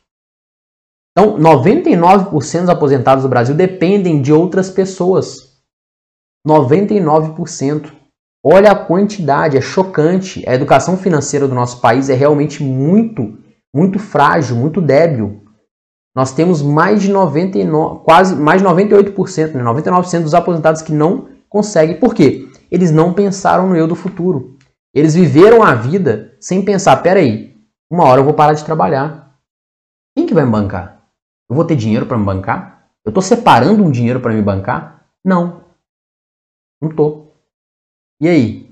[1.13, 5.50] Então, 99% dos aposentados do Brasil dependem de outras pessoas.
[6.47, 7.93] 99%.
[8.45, 10.43] Olha a quantidade, é chocante.
[10.49, 13.39] A educação financeira do nosso país é realmente muito,
[13.75, 15.45] muito frágil, muito débil.
[16.15, 19.63] Nós temos mais de 99, quase mais de 98%, né?
[19.63, 21.99] 99% dos aposentados que não conseguem.
[21.99, 22.49] Por quê?
[22.71, 24.57] Eles não pensaram no eu do futuro.
[24.95, 27.57] Eles viveram a vida sem pensar, peraí,
[27.91, 29.37] uma hora eu vou parar de trabalhar.
[30.17, 31.03] Quem que vai me bancar?
[31.49, 32.87] Eu vou ter dinheiro para me bancar?
[33.05, 35.07] Eu estou separando um dinheiro para me bancar?
[35.25, 35.60] Não.
[36.81, 37.35] Não estou.
[38.21, 38.71] E aí?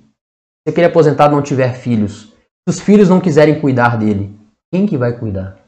[0.66, 2.32] Se aquele aposentado não tiver filhos,
[2.68, 4.38] se os filhos não quiserem cuidar dele,
[4.72, 5.58] quem que vai cuidar?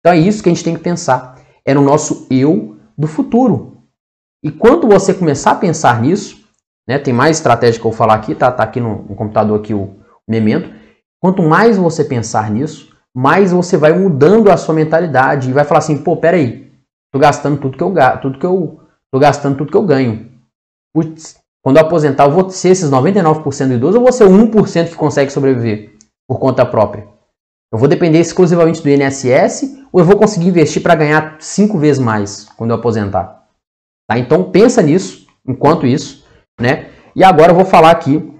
[0.00, 1.40] Então é isso que a gente tem que pensar.
[1.64, 3.78] É no nosso eu do futuro.
[4.42, 6.44] E quando você começar a pensar nisso,
[6.86, 9.58] né, tem mais estratégia que eu vou falar aqui, tá, tá aqui no, no computador
[9.58, 10.70] aqui o, o memento.
[11.20, 15.78] Quanto mais você pensar nisso, mais você vai mudando a sua mentalidade e vai falar
[15.78, 16.70] assim, pô, peraí,
[17.10, 20.30] tô gastando tudo que eu tudo que eu tô gastando tudo que eu ganho.
[20.92, 24.28] Putz, quando eu aposentar, eu vou ser esses 99% do idoso ou vou ser o
[24.28, 25.94] 1% que consegue sobreviver
[26.28, 27.08] por conta própria?
[27.72, 31.98] Eu vou depender exclusivamente do INSS ou eu vou conseguir investir para ganhar cinco vezes
[31.98, 33.46] mais quando eu aposentar?
[34.06, 34.18] Tá?
[34.18, 36.26] Então pensa nisso, enquanto isso,
[36.60, 36.90] né?
[37.16, 38.30] E agora eu vou falar aqui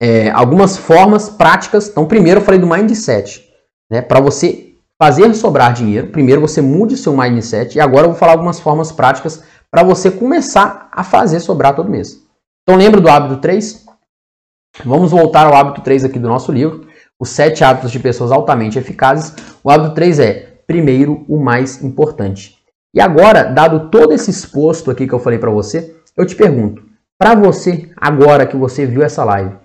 [0.00, 1.88] é, algumas formas práticas.
[1.88, 3.44] Então primeiro eu falei do mindset.
[3.90, 4.00] Né?
[4.00, 8.32] Para você fazer sobrar dinheiro, primeiro você mude seu mindset e agora eu vou falar
[8.32, 12.26] algumas formas práticas para você começar a fazer sobrar todo mês.
[12.62, 13.86] Então lembra do hábito 3?
[14.84, 18.78] Vamos voltar ao hábito 3 aqui do nosso livro, os 7 hábitos de pessoas altamente
[18.78, 19.34] eficazes.
[19.62, 20.32] O hábito 3 é,
[20.66, 22.58] primeiro, o mais importante.
[22.94, 26.84] E agora, dado todo esse exposto aqui que eu falei para você, eu te pergunto,
[27.18, 29.56] para você, agora que você viu essa live,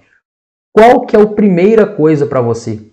[0.76, 2.92] qual que é a primeira coisa para você?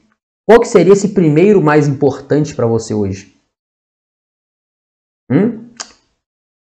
[0.48, 3.36] Qual que seria esse primeiro mais importante para você hoje?
[5.30, 5.61] Hum?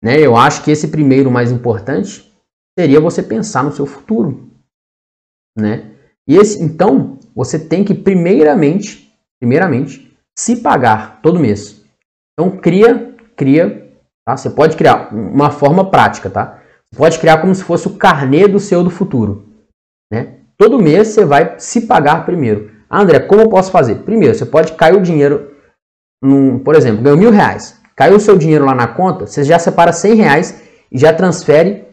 [0.04, 0.20] Né?
[0.20, 2.30] Eu acho que esse primeiro mais importante
[2.78, 4.50] seria você pensar no seu futuro,
[5.56, 5.92] né?
[6.28, 11.82] E esse, então, você tem que primeiramente, primeiramente, se pagar todo mês.
[12.32, 14.36] Então cria, cria, tá?
[14.36, 16.62] Você pode criar uma forma prática, tá?
[16.92, 19.48] Você pode criar como se fosse o carnê do seu do futuro,
[20.12, 20.40] né?
[20.58, 22.70] Todo mês você vai se pagar primeiro.
[22.90, 24.02] Ah, André, como eu posso fazer?
[24.02, 25.50] Primeiro, você pode cair o dinheiro,
[26.22, 27.82] num, por exemplo, ganhou mil reais.
[27.96, 31.84] Caiu o seu dinheiro lá na conta, você já separa 100 reais e já transfere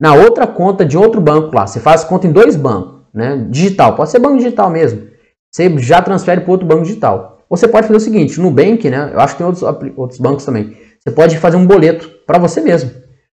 [0.00, 1.66] na outra conta de outro banco lá.
[1.66, 3.46] Você faz conta em dois bancos, né?
[3.48, 5.06] Digital, pode ser banco digital mesmo.
[5.52, 7.44] Você já transfere para outro banco digital.
[7.48, 9.10] Ou você pode fazer o seguinte, no Bank, né?
[9.12, 9.62] Eu acho que tem outros,
[9.96, 10.76] outros bancos também.
[11.00, 12.90] Você pode fazer um boleto para você mesmo.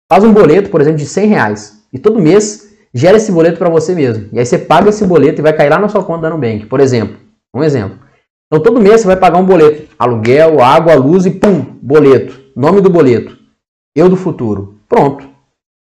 [0.09, 1.81] Faz um boleto, por exemplo, de 100 reais.
[1.93, 4.27] E todo mês gera esse boleto para você mesmo.
[4.33, 6.65] E aí você paga esse boleto e vai cair lá na sua conta da Nubank,
[6.65, 7.17] por exemplo.
[7.55, 7.97] Um exemplo.
[8.51, 9.87] Então todo mês você vai pagar um boleto.
[9.97, 12.37] Aluguel, água, luz e pum, boleto.
[12.53, 13.37] Nome do boleto.
[13.95, 14.81] Eu do futuro.
[14.89, 15.25] Pronto.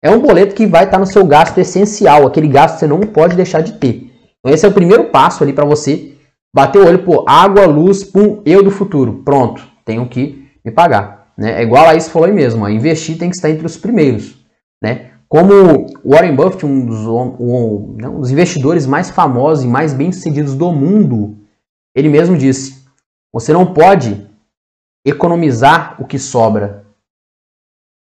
[0.03, 2.99] É um boleto que vai estar no seu gasto essencial, aquele gasto que você não
[2.99, 4.11] pode deixar de ter.
[4.39, 6.13] Então esse é o primeiro passo ali para você
[6.53, 9.21] bater o olho, pô, água, luz, pum, eu do futuro.
[9.23, 11.31] Pronto, tenho que me pagar.
[11.37, 11.61] Né?
[11.61, 14.35] É igual a isso falou aí mesmo, ó, investir tem que estar entre os primeiros.
[14.83, 15.11] Né?
[15.29, 20.53] Como Warren Buffett, um dos, um, né, um dos investidores mais famosos e mais bem-sucedidos
[20.55, 21.37] do mundo,
[21.95, 22.85] ele mesmo disse:
[23.33, 24.29] você não pode
[25.05, 26.85] economizar o que sobra,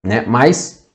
[0.05, 0.21] né?
[0.25, 0.89] Mas,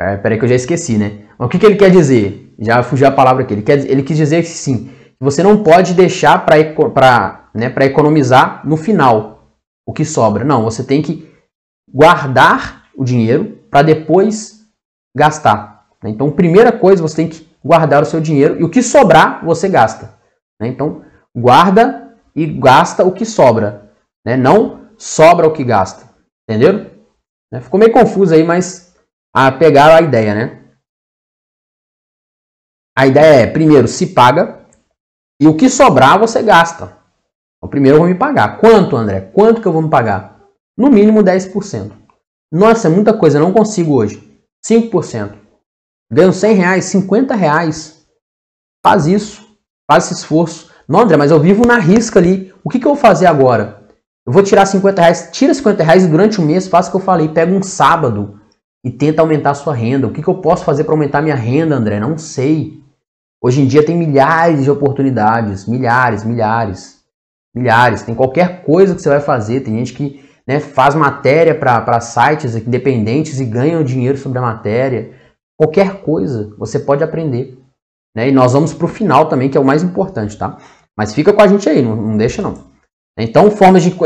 [0.00, 1.26] é, peraí que eu já esqueci, né?
[1.38, 2.54] Mas o que, que ele quer dizer?
[2.58, 3.54] Já fugiu a palavra aqui.
[3.54, 8.76] Ele, quer, ele quis dizer que sim, você não pode deixar para né, economizar no
[8.76, 9.54] final
[9.86, 10.44] o que sobra.
[10.44, 11.30] Não, você tem que
[11.92, 14.66] guardar o dinheiro para depois
[15.16, 15.86] gastar.
[16.02, 16.10] Né?
[16.10, 19.68] Então, primeira coisa, você tem que guardar o seu dinheiro e o que sobrar, você
[19.68, 20.14] gasta.
[20.60, 20.68] Né?
[20.68, 21.04] Então,
[21.36, 23.92] guarda e gasta o que sobra.
[24.24, 24.36] Né?
[24.36, 26.08] Não sobra o que gasta.
[26.48, 26.90] Entenderam?
[27.52, 27.60] Né?
[27.60, 28.94] Ficou meio confuso aí, mas
[29.34, 30.60] a pegaram a ideia, né?
[32.96, 34.66] A ideia é, primeiro, se paga
[35.40, 36.98] e o que sobrar você gasta.
[37.56, 38.58] Então, primeiro eu vou me pagar.
[38.58, 39.20] Quanto, André?
[39.32, 40.40] Quanto que eu vou me pagar?
[40.76, 41.92] No mínimo 10%.
[42.52, 44.18] Nossa, é muita coisa, não consigo hoje.
[44.66, 45.38] 5%.
[46.12, 48.06] Ganho 100 reais, 50 reais.
[48.84, 49.56] Faz isso.
[49.90, 50.69] Faz esse esforço.
[50.90, 52.52] Não, André, mas eu vivo na risca ali.
[52.64, 53.80] O que, que eu vou fazer agora?
[54.26, 55.28] Eu vou tirar 50 reais.
[55.30, 57.28] Tira 50 reais e durante um mês faça o que eu falei.
[57.28, 58.40] Pega um sábado
[58.84, 60.08] e tenta aumentar a sua renda.
[60.08, 62.00] O que, que eu posso fazer para aumentar minha renda, André?
[62.00, 62.82] Não sei.
[63.40, 65.64] Hoje em dia tem milhares de oportunidades.
[65.64, 66.98] Milhares, milhares.
[67.54, 68.02] Milhares.
[68.02, 69.60] Tem qualquer coisa que você vai fazer.
[69.60, 75.12] Tem gente que né, faz matéria para sites independentes e ganha dinheiro sobre a matéria.
[75.56, 77.60] Qualquer coisa você pode aprender.
[78.14, 78.28] Né?
[78.28, 80.58] E nós vamos para o final também, que é o mais importante, tá?
[81.00, 82.58] Mas fica com a gente aí, não, não deixa não.
[83.18, 83.96] Então, formas de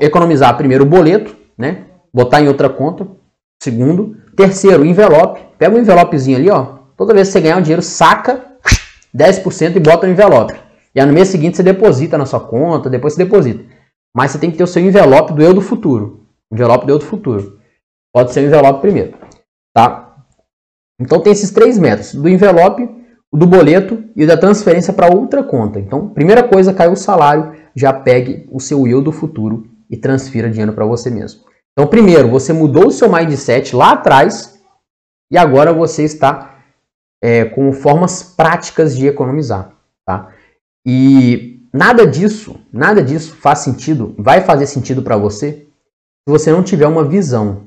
[0.00, 0.56] economizar.
[0.56, 1.86] Primeiro, o boleto, né?
[2.14, 3.08] Botar em outra conta.
[3.60, 4.16] Segundo.
[4.36, 5.40] Terceiro, envelope.
[5.58, 6.76] Pega um envelopezinho ali, ó.
[6.96, 8.52] Toda vez que você ganhar um dinheiro, saca
[9.12, 10.54] 10% e bota no envelope.
[10.94, 13.64] E aí no mês seguinte você deposita na sua conta, depois você deposita.
[14.16, 16.24] Mas você tem que ter o seu envelope do eu do futuro.
[16.52, 17.58] Envelope do eu do futuro.
[18.14, 19.18] Pode ser o envelope primeiro.
[19.74, 20.18] Tá?
[21.00, 22.14] Então tem esses três métodos.
[22.14, 22.88] Do envelope,
[23.34, 25.80] o do boleto e o da transferência para outra conta.
[25.80, 30.48] Então, primeira coisa, caiu o salário, já pegue o seu eu do futuro e transfira
[30.48, 31.40] dinheiro para você mesmo.
[31.72, 34.60] Então, primeiro, você mudou o seu mindset lá atrás
[35.32, 36.60] e agora você está
[37.20, 39.72] é, com formas práticas de economizar.
[40.06, 40.30] Tá?
[40.86, 45.66] E Nada disso, nada disso faz sentido, vai fazer sentido para você
[46.22, 47.66] se você não tiver uma visão.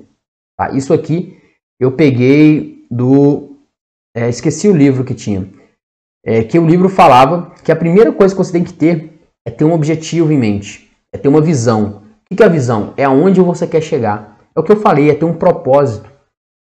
[0.57, 0.71] Tá?
[0.71, 1.37] Isso aqui
[1.77, 3.57] eu peguei do.
[4.15, 5.49] É, esqueci o livro que tinha.
[6.29, 9.49] É, que o livro falava que a primeira coisa que você tem que ter é
[9.49, 12.03] ter um objetivo em mente, é ter uma visão.
[12.29, 12.93] O que é a visão?
[12.97, 14.37] É aonde você quer chegar.
[14.53, 16.11] É o que eu falei, é ter um propósito.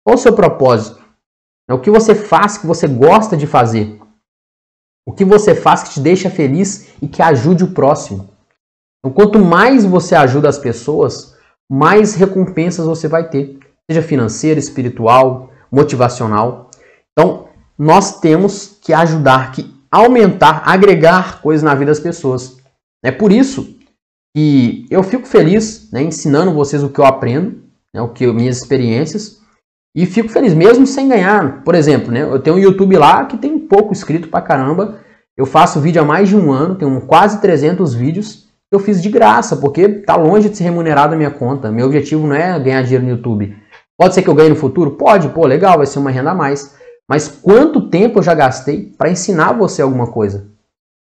[0.06, 1.02] Qual o seu propósito?
[1.70, 4.02] É o que você faz que você gosta de fazer.
[5.08, 8.30] O que você faz que te deixa feliz e que ajude o próximo.
[9.00, 11.38] Então, quanto mais você ajuda as pessoas,
[11.72, 13.60] mais recompensas você vai ter,
[13.90, 16.70] seja financeira, espiritual, motivacional.
[17.12, 17.48] Então,
[17.84, 22.58] nós temos que ajudar, que aumentar, agregar coisas na vida das pessoas.
[23.04, 23.78] É por isso
[24.36, 27.62] que eu fico feliz né, ensinando vocês o que eu aprendo,
[27.94, 29.42] né, o que minhas experiências,
[29.96, 31.62] E fico feliz, mesmo sem ganhar.
[31.64, 35.00] Por exemplo, né, eu tenho um YouTube lá que tem pouco inscrito pra caramba.
[35.38, 38.48] Eu faço vídeo há mais de um ano, tenho quase 300 vídeos.
[38.72, 41.72] Eu fiz de graça, porque tá longe de ser remunerado a minha conta.
[41.72, 43.56] Meu objetivo não é ganhar dinheiro no YouTube.
[44.00, 44.92] Pode ser que eu ganhe no futuro?
[44.92, 46.82] Pode, pô, legal, vai ser uma renda a mais.
[47.10, 50.48] Mas quanto tempo eu já gastei para ensinar você alguma coisa?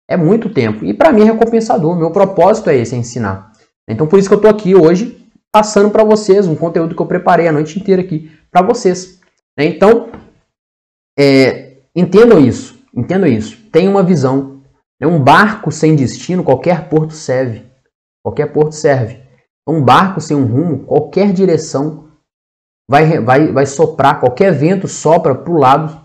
[0.09, 0.85] É muito tempo.
[0.85, 1.95] E para mim é recompensador.
[1.95, 3.51] Meu propósito é esse, é ensinar.
[3.87, 5.21] Então por isso que eu estou aqui hoje
[5.51, 9.19] passando para vocês um conteúdo que eu preparei a noite inteira aqui para vocês.
[9.57, 10.09] Então,
[11.17, 12.79] é, entendam isso.
[12.95, 13.57] Entendam isso.
[13.71, 14.61] Tenham uma visão.
[14.99, 17.65] É um barco sem destino, qualquer porto serve.
[18.23, 19.19] Qualquer porto serve.
[19.67, 22.10] Um barco sem um rumo, qualquer direção
[22.89, 26.01] vai, vai, vai soprar, qualquer vento sopra para o lado,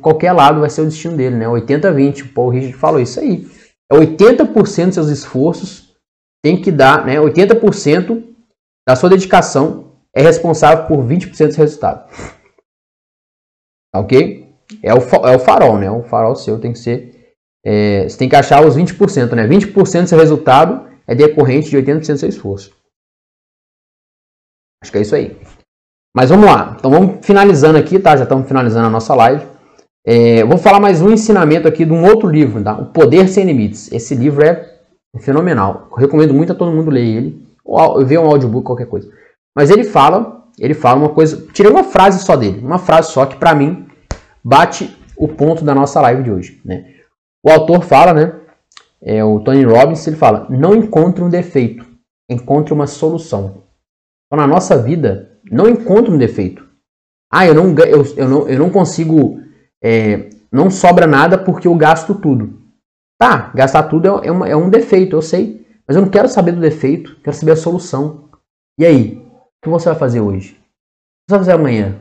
[0.00, 1.46] qualquer lado vai ser o destino dele, né?
[1.46, 3.46] 80-20, o Paul Richard falou isso aí.
[3.90, 5.96] É 80% dos seus esforços
[6.42, 7.16] tem que dar, né?
[7.16, 8.34] 80%
[8.88, 12.10] da sua dedicação é responsável por 20% do resultado.
[13.94, 14.48] Ok?
[14.82, 15.90] É o, é o farol, né?
[15.90, 17.34] O farol seu tem que ser.
[17.64, 19.46] É, você tem que achar os 20%, né?
[19.46, 22.74] 20% do seu resultado é decorrente de 80% do seu esforço.
[24.82, 25.36] Acho que é isso aí.
[26.14, 26.74] Mas vamos lá.
[26.78, 28.16] Então vamos finalizando aqui, tá?
[28.16, 29.46] Já estamos finalizando a nossa live.
[30.04, 32.74] É, vou falar mais um ensinamento aqui de um outro livro, tá?
[32.74, 33.92] O Poder Sem Limites.
[33.92, 34.78] Esse livro é
[35.20, 35.88] fenomenal.
[35.92, 37.46] Eu recomendo muito a todo mundo ler ele.
[37.64, 39.08] Ou ver um audiobook, qualquer coisa.
[39.56, 41.46] Mas ele fala, ele fala uma coisa.
[41.52, 43.86] Tirei uma frase só dele, uma frase só que para mim
[44.42, 46.94] bate o ponto da nossa live de hoje, né?
[47.44, 48.34] O autor fala, né?
[49.02, 51.86] É o Tony Robbins, ele fala: não encontre um defeito,
[52.28, 53.64] encontre uma solução.
[54.26, 56.68] Então, na nossa vida, não encontre um defeito.
[57.32, 59.40] Ah, eu não, eu, eu não, eu não consigo
[59.82, 62.58] é, não sobra nada porque eu gasto tudo.
[63.18, 65.66] Tá, gastar tudo é, é, uma, é, um defeito, eu sei.
[65.86, 68.30] Mas eu não quero saber do defeito, quero saber a solução.
[68.78, 69.16] E aí?
[69.16, 70.52] O que você vai fazer hoje?
[70.52, 70.60] O que
[71.28, 72.00] você vai fazer amanhã?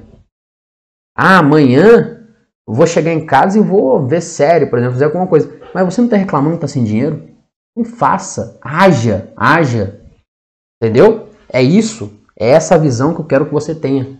[1.15, 2.25] Ah, amanhã
[2.67, 5.59] eu vou chegar em casa e vou ver série, por exemplo, fazer alguma coisa.
[5.73, 7.29] Mas você não está reclamando que está sem dinheiro?
[7.75, 8.57] Não faça.
[8.61, 10.01] Haja, haja.
[10.81, 11.29] Entendeu?
[11.51, 12.18] É isso.
[12.39, 14.17] É essa visão que eu quero que você tenha.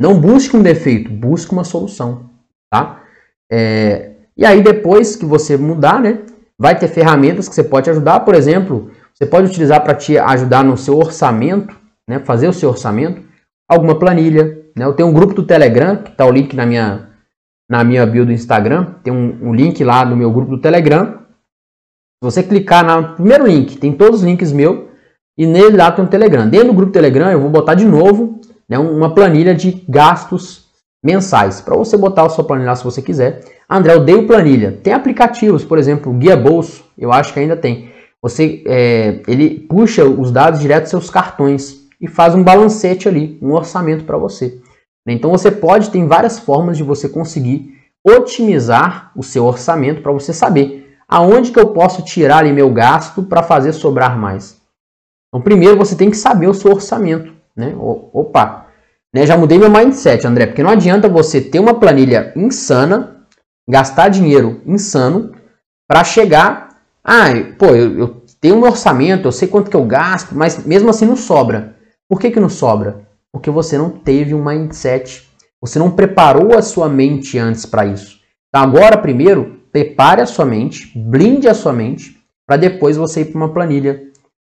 [0.00, 2.28] Não busque um defeito, busque uma solução
[2.70, 3.02] tá?
[3.50, 6.20] É, e aí depois que você mudar, né,
[6.58, 10.62] vai ter ferramentas que você pode ajudar, por exemplo, você pode utilizar para te ajudar
[10.62, 11.74] no seu orçamento,
[12.08, 13.22] né, fazer o seu orçamento,
[13.68, 14.84] alguma planilha, né?
[14.84, 17.08] Eu tenho um grupo do Telegram, que está o link na minha
[17.70, 21.18] na minha bio do Instagram, tem um, um link lá no meu grupo do Telegram.
[22.16, 24.87] Se você clicar no primeiro link, tem todos os links meus
[25.38, 26.48] e nele lá tem um Telegram.
[26.48, 30.66] Dentro do grupo Telegram eu vou botar de novo né, uma planilha de gastos
[31.02, 31.60] mensais.
[31.60, 33.44] Para você botar a sua planilha se você quiser.
[33.70, 34.72] André, eu dei o planilha.
[34.82, 37.92] Tem aplicativos, por exemplo, Guia Bolso, eu acho que ainda tem.
[38.20, 43.38] Você, é, ele puxa os dados direto dos seus cartões e faz um balancete ali,
[43.40, 44.60] um orçamento para você.
[45.06, 47.74] Então você pode, tem várias formas de você conseguir
[48.04, 53.22] otimizar o seu orçamento para você saber aonde que eu posso tirar ali meu gasto
[53.22, 54.57] para fazer sobrar mais.
[55.28, 57.74] Então primeiro você tem que saber o seu orçamento, né?
[57.76, 58.66] Opa,
[59.14, 59.26] né?
[59.26, 63.16] Já mudei meu mindset, André, porque não adianta você ter uma planilha insana,
[63.68, 65.32] gastar dinheiro insano,
[65.88, 66.68] para chegar.
[67.02, 67.26] Ah,
[67.58, 71.06] pô, eu, eu, tenho um orçamento, eu sei quanto que eu gasto, mas mesmo assim
[71.06, 71.74] não sobra.
[72.08, 73.08] Por que, que não sobra?
[73.32, 75.28] Porque você não teve um mindset,
[75.60, 78.20] você não preparou a sua mente antes para isso.
[78.48, 82.16] Então, agora, primeiro, prepare a sua mente, blinde a sua mente,
[82.46, 84.07] para depois você ir para uma planilha,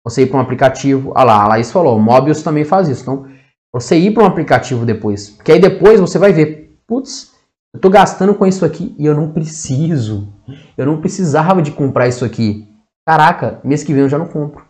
[0.05, 1.13] você ir para um aplicativo.
[1.15, 3.03] Ah lá, a Laís falou, o Mobius também faz isso.
[3.03, 3.27] Então,
[3.73, 5.31] você ir para um aplicativo depois.
[5.31, 7.35] Porque aí depois você vai ver, putz,
[7.73, 10.33] eu estou gastando com isso aqui e eu não preciso.
[10.77, 12.69] Eu não precisava de comprar isso aqui.
[13.07, 14.65] Caraca, mês que vem eu já não compro.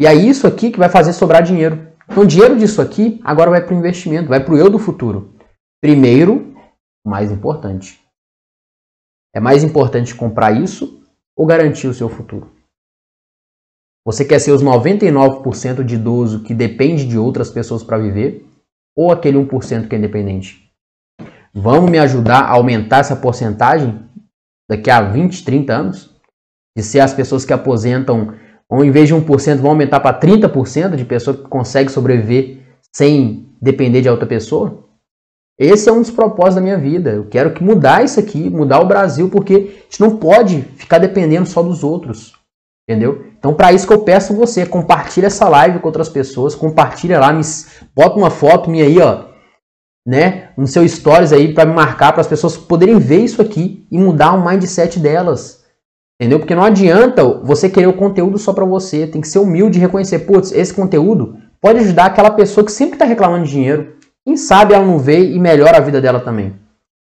[0.00, 1.92] E é isso aqui que vai fazer sobrar dinheiro.
[2.08, 4.78] Então, o dinheiro disso aqui agora vai para o investimento, vai para o eu do
[4.78, 5.34] futuro.
[5.80, 6.54] Primeiro,
[7.04, 8.00] o mais importante.
[9.34, 11.02] É mais importante comprar isso
[11.36, 12.55] ou garantir o seu futuro?
[14.06, 18.46] Você quer ser os 99% de idoso que depende de outras pessoas para viver?
[18.96, 20.70] Ou aquele 1% que é independente?
[21.52, 23.98] Vamos me ajudar a aumentar essa porcentagem
[24.70, 26.14] daqui a 20, 30 anos?
[26.76, 28.32] De ser as pessoas que aposentam,
[28.70, 32.60] ou em vez de 1%, vão aumentar para 30% de pessoa que consegue sobreviver
[32.94, 34.84] sem depender de outra pessoa?
[35.58, 37.10] Esse é um dos propósitos da minha vida.
[37.10, 40.98] Eu quero que mudar isso aqui, mudar o Brasil, porque a gente não pode ficar
[40.98, 42.35] dependendo só dos outros.
[42.88, 43.26] Entendeu?
[43.36, 47.32] Então, para isso que eu peço você, compartilha essa live com outras pessoas, compartilha lá,
[47.32, 47.42] me,
[47.94, 49.24] bota uma foto minha aí, ó,
[50.06, 53.84] né, no seu stories aí para me marcar para as pessoas poderem ver isso aqui
[53.90, 55.64] e mudar o mindset delas.
[56.20, 56.38] Entendeu?
[56.38, 59.80] Porque não adianta você querer o conteúdo só para você, tem que ser humilde e
[59.80, 64.36] reconhecer, putz, esse conteúdo pode ajudar aquela pessoa que sempre está reclamando de dinheiro, quem
[64.36, 66.54] sabe ela não vê e melhora a vida dela também.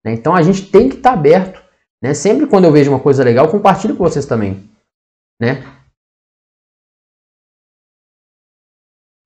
[0.05, 0.13] Né?
[0.13, 1.61] Então a gente tem que estar tá aberto.
[2.01, 2.13] Né?
[2.13, 4.69] Sempre quando eu vejo uma coisa legal, compartilho com vocês também.
[5.39, 5.63] Né?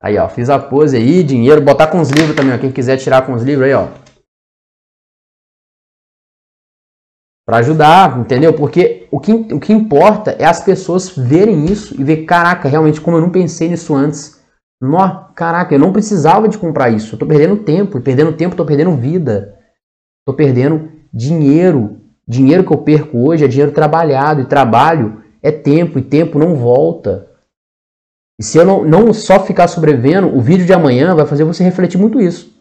[0.01, 2.57] Aí, ó, fiz a pose aí, dinheiro, botar com os livros também, ó.
[2.57, 3.89] Quem quiser tirar com os livros aí, ó.
[7.45, 8.55] Para ajudar, entendeu?
[8.55, 13.01] Porque o que, o que importa é as pessoas verem isso e ver, caraca, realmente,
[13.01, 14.39] como eu não pensei nisso antes.
[14.82, 17.16] Nó, caraca, eu não precisava de comprar isso.
[17.16, 19.60] Eu tô perdendo tempo, perdendo tempo, tô perdendo vida.
[20.26, 21.99] Tô perdendo dinheiro.
[22.26, 26.55] Dinheiro que eu perco hoje é dinheiro trabalhado, e trabalho é tempo, e tempo não
[26.55, 27.27] volta.
[28.39, 31.63] E se eu não, não só ficar sobrevivendo, o vídeo de amanhã vai fazer você
[31.63, 32.57] refletir muito isso.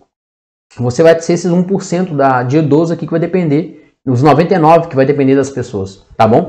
[0.76, 4.96] Você vai ser esses 1% da, de idoso aqui que vai depender, os 99% que
[4.96, 6.48] vai depender das pessoas, tá bom?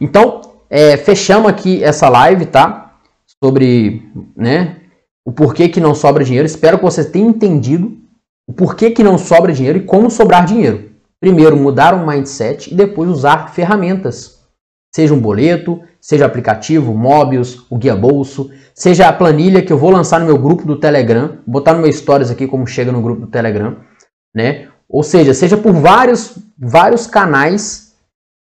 [0.00, 2.98] Então, é, fechamos aqui essa live, tá?
[3.42, 4.76] Sobre, né,
[5.24, 6.46] o porquê que não sobra dinheiro.
[6.46, 7.96] Espero que você tenha entendido
[8.48, 10.90] o porquê que não sobra dinheiro e como sobrar dinheiro.
[11.20, 14.35] Primeiro, mudar o mindset e depois usar ferramentas.
[14.96, 19.90] Seja um boleto, seja aplicativo, Mobius, o Guia Bolso, seja a planilha que eu vou
[19.90, 23.20] lançar no meu grupo do Telegram, botar no meu stories aqui como chega no grupo
[23.20, 23.76] do Telegram,
[24.34, 24.68] né?
[24.88, 27.94] Ou seja, seja por vários, vários canais,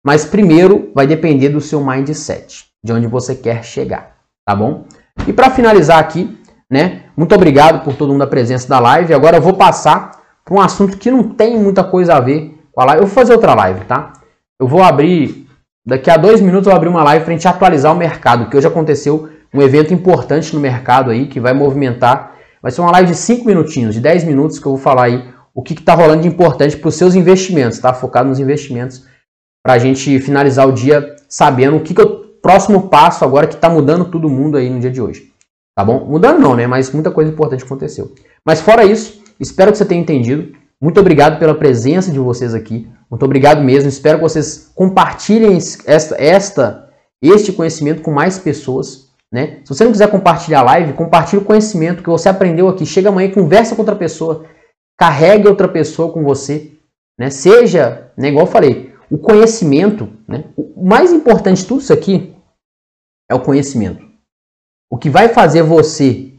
[0.05, 4.83] mas primeiro vai depender do seu mindset, de onde você quer chegar, tá bom?
[5.25, 6.37] E para finalizar aqui,
[6.69, 7.03] né?
[7.15, 9.13] Muito obrigado por todo mundo da presença da live.
[9.13, 12.81] Agora eu vou passar para um assunto que não tem muita coisa a ver com
[12.81, 13.03] a live.
[13.03, 14.11] Eu vou fazer outra live, tá?
[14.59, 15.40] Eu vou abrir
[15.85, 18.49] Daqui a dois minutos eu vou abrir uma live para a gente atualizar o mercado,
[18.49, 22.35] que hoje aconteceu um evento importante no mercado aí, que vai movimentar.
[22.61, 25.33] Vai ser uma live de 5 minutinhos, de 10 minutos, que eu vou falar aí
[25.55, 27.93] o que está rolando de importante para os seus investimentos, tá?
[27.93, 29.05] Focado nos investimentos,
[29.63, 33.47] para a gente finalizar o dia sabendo o que, que é o próximo passo agora
[33.47, 35.31] que está mudando todo mundo aí no dia de hoje.
[35.75, 36.05] Tá bom?
[36.05, 36.67] Mudando não, né?
[36.67, 38.13] Mas muita coisa importante aconteceu.
[38.45, 40.55] Mas fora isso, espero que você tenha entendido.
[40.81, 42.91] Muito obrigado pela presença de vocês aqui.
[43.09, 43.87] Muito obrigado mesmo.
[43.87, 45.55] Espero que vocês compartilhem
[45.85, 46.89] esta, esta,
[47.21, 49.11] este conhecimento com mais pessoas.
[49.31, 49.61] Né?
[49.63, 52.85] Se você não quiser compartilhar a live, compartilhe o conhecimento que você aprendeu aqui.
[52.85, 54.45] Chega amanhã e conversa com outra pessoa.
[54.97, 56.71] Carregue outra pessoa com você.
[57.19, 57.29] Né?
[57.29, 60.09] Seja, né, igual eu falei, o conhecimento.
[60.27, 60.45] Né?
[60.57, 62.35] O mais importante de tudo isso aqui
[63.29, 64.03] é o conhecimento.
[64.91, 66.33] O que vai fazer você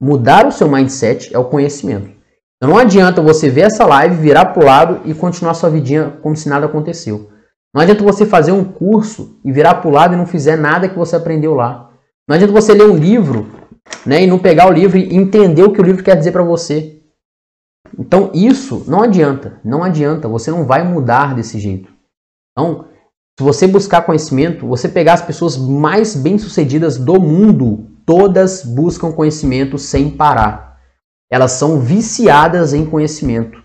[0.00, 2.17] mudar o seu mindset é o conhecimento.
[2.60, 6.34] Não adianta você ver essa live, virar para o lado e continuar sua vidinha como
[6.34, 7.30] se nada aconteceu.
[7.72, 10.88] Não adianta você fazer um curso e virar para o lado e não fizer nada
[10.88, 11.90] que você aprendeu lá.
[12.26, 13.46] Não adianta você ler um livro
[14.04, 16.42] né, e não pegar o livro e entender o que o livro quer dizer para
[16.42, 17.00] você.
[17.96, 21.92] Então isso não adianta, não adianta, você não vai mudar desse jeito.
[22.52, 22.86] Então,
[23.38, 29.78] se você buscar conhecimento, você pegar as pessoas mais bem-sucedidas do mundo, todas buscam conhecimento
[29.78, 30.67] sem parar
[31.30, 33.62] elas são viciadas em conhecimento.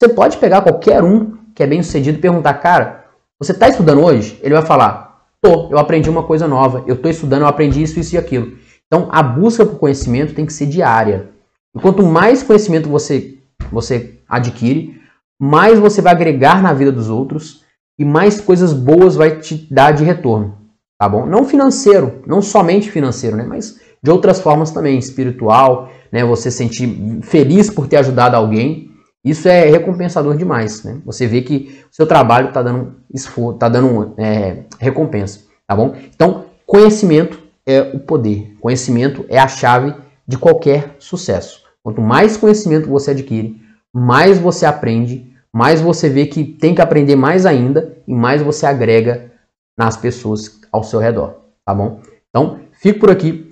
[0.00, 3.06] Você pode pegar qualquer um que é bem sucedido e perguntar, cara,
[3.38, 4.38] você está estudando hoje?
[4.42, 7.98] Ele vai falar, tô, eu aprendi uma coisa nova, eu estou estudando, eu aprendi isso,
[7.98, 8.58] isso e aquilo.
[8.86, 11.30] Então, a busca por conhecimento tem que ser diária.
[11.74, 13.38] E quanto mais conhecimento você,
[13.70, 15.00] você adquire,
[15.40, 17.64] mais você vai agregar na vida dos outros
[17.98, 20.58] e mais coisas boas vai te dar de retorno,
[20.98, 21.26] tá bom?
[21.26, 23.44] Não financeiro, não somente financeiro, né?
[23.44, 26.24] Mas de outras formas também, espiritual, né?
[26.24, 28.90] Você sentir feliz por ter ajudado alguém,
[29.24, 31.00] isso é recompensador demais, né?
[31.04, 35.96] Você vê que o seu trabalho está dando esforço, está dando é, recompensa, tá bom?
[36.14, 39.94] Então, conhecimento é o poder, conhecimento é a chave
[40.26, 41.62] de qualquer sucesso.
[41.82, 43.60] Quanto mais conhecimento você adquire,
[43.92, 48.66] mais você aprende, mais você vê que tem que aprender mais ainda e mais você
[48.66, 49.32] agrega
[49.76, 51.34] nas pessoas ao seu redor,
[51.64, 52.00] tá bom?
[52.28, 53.48] Então, fico por aqui.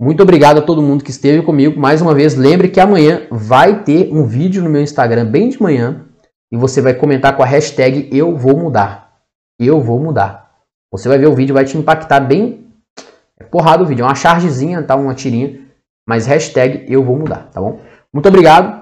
[0.00, 1.80] Muito obrigado a todo mundo que esteve comigo.
[1.80, 5.60] Mais uma vez, lembre que amanhã vai ter um vídeo no meu Instagram bem de
[5.60, 6.04] manhã
[6.52, 9.12] e você vai comentar com a hashtag eu vou mudar.
[9.58, 10.52] Eu vou mudar.
[10.92, 12.68] Você vai ver o vídeo, vai te impactar bem
[13.40, 14.96] é porrada o vídeo, é uma chargezinha, tá?
[14.96, 15.60] Uma tirinha,
[16.06, 17.80] mas hashtag eu vou mudar, tá bom?
[18.12, 18.77] Muito obrigado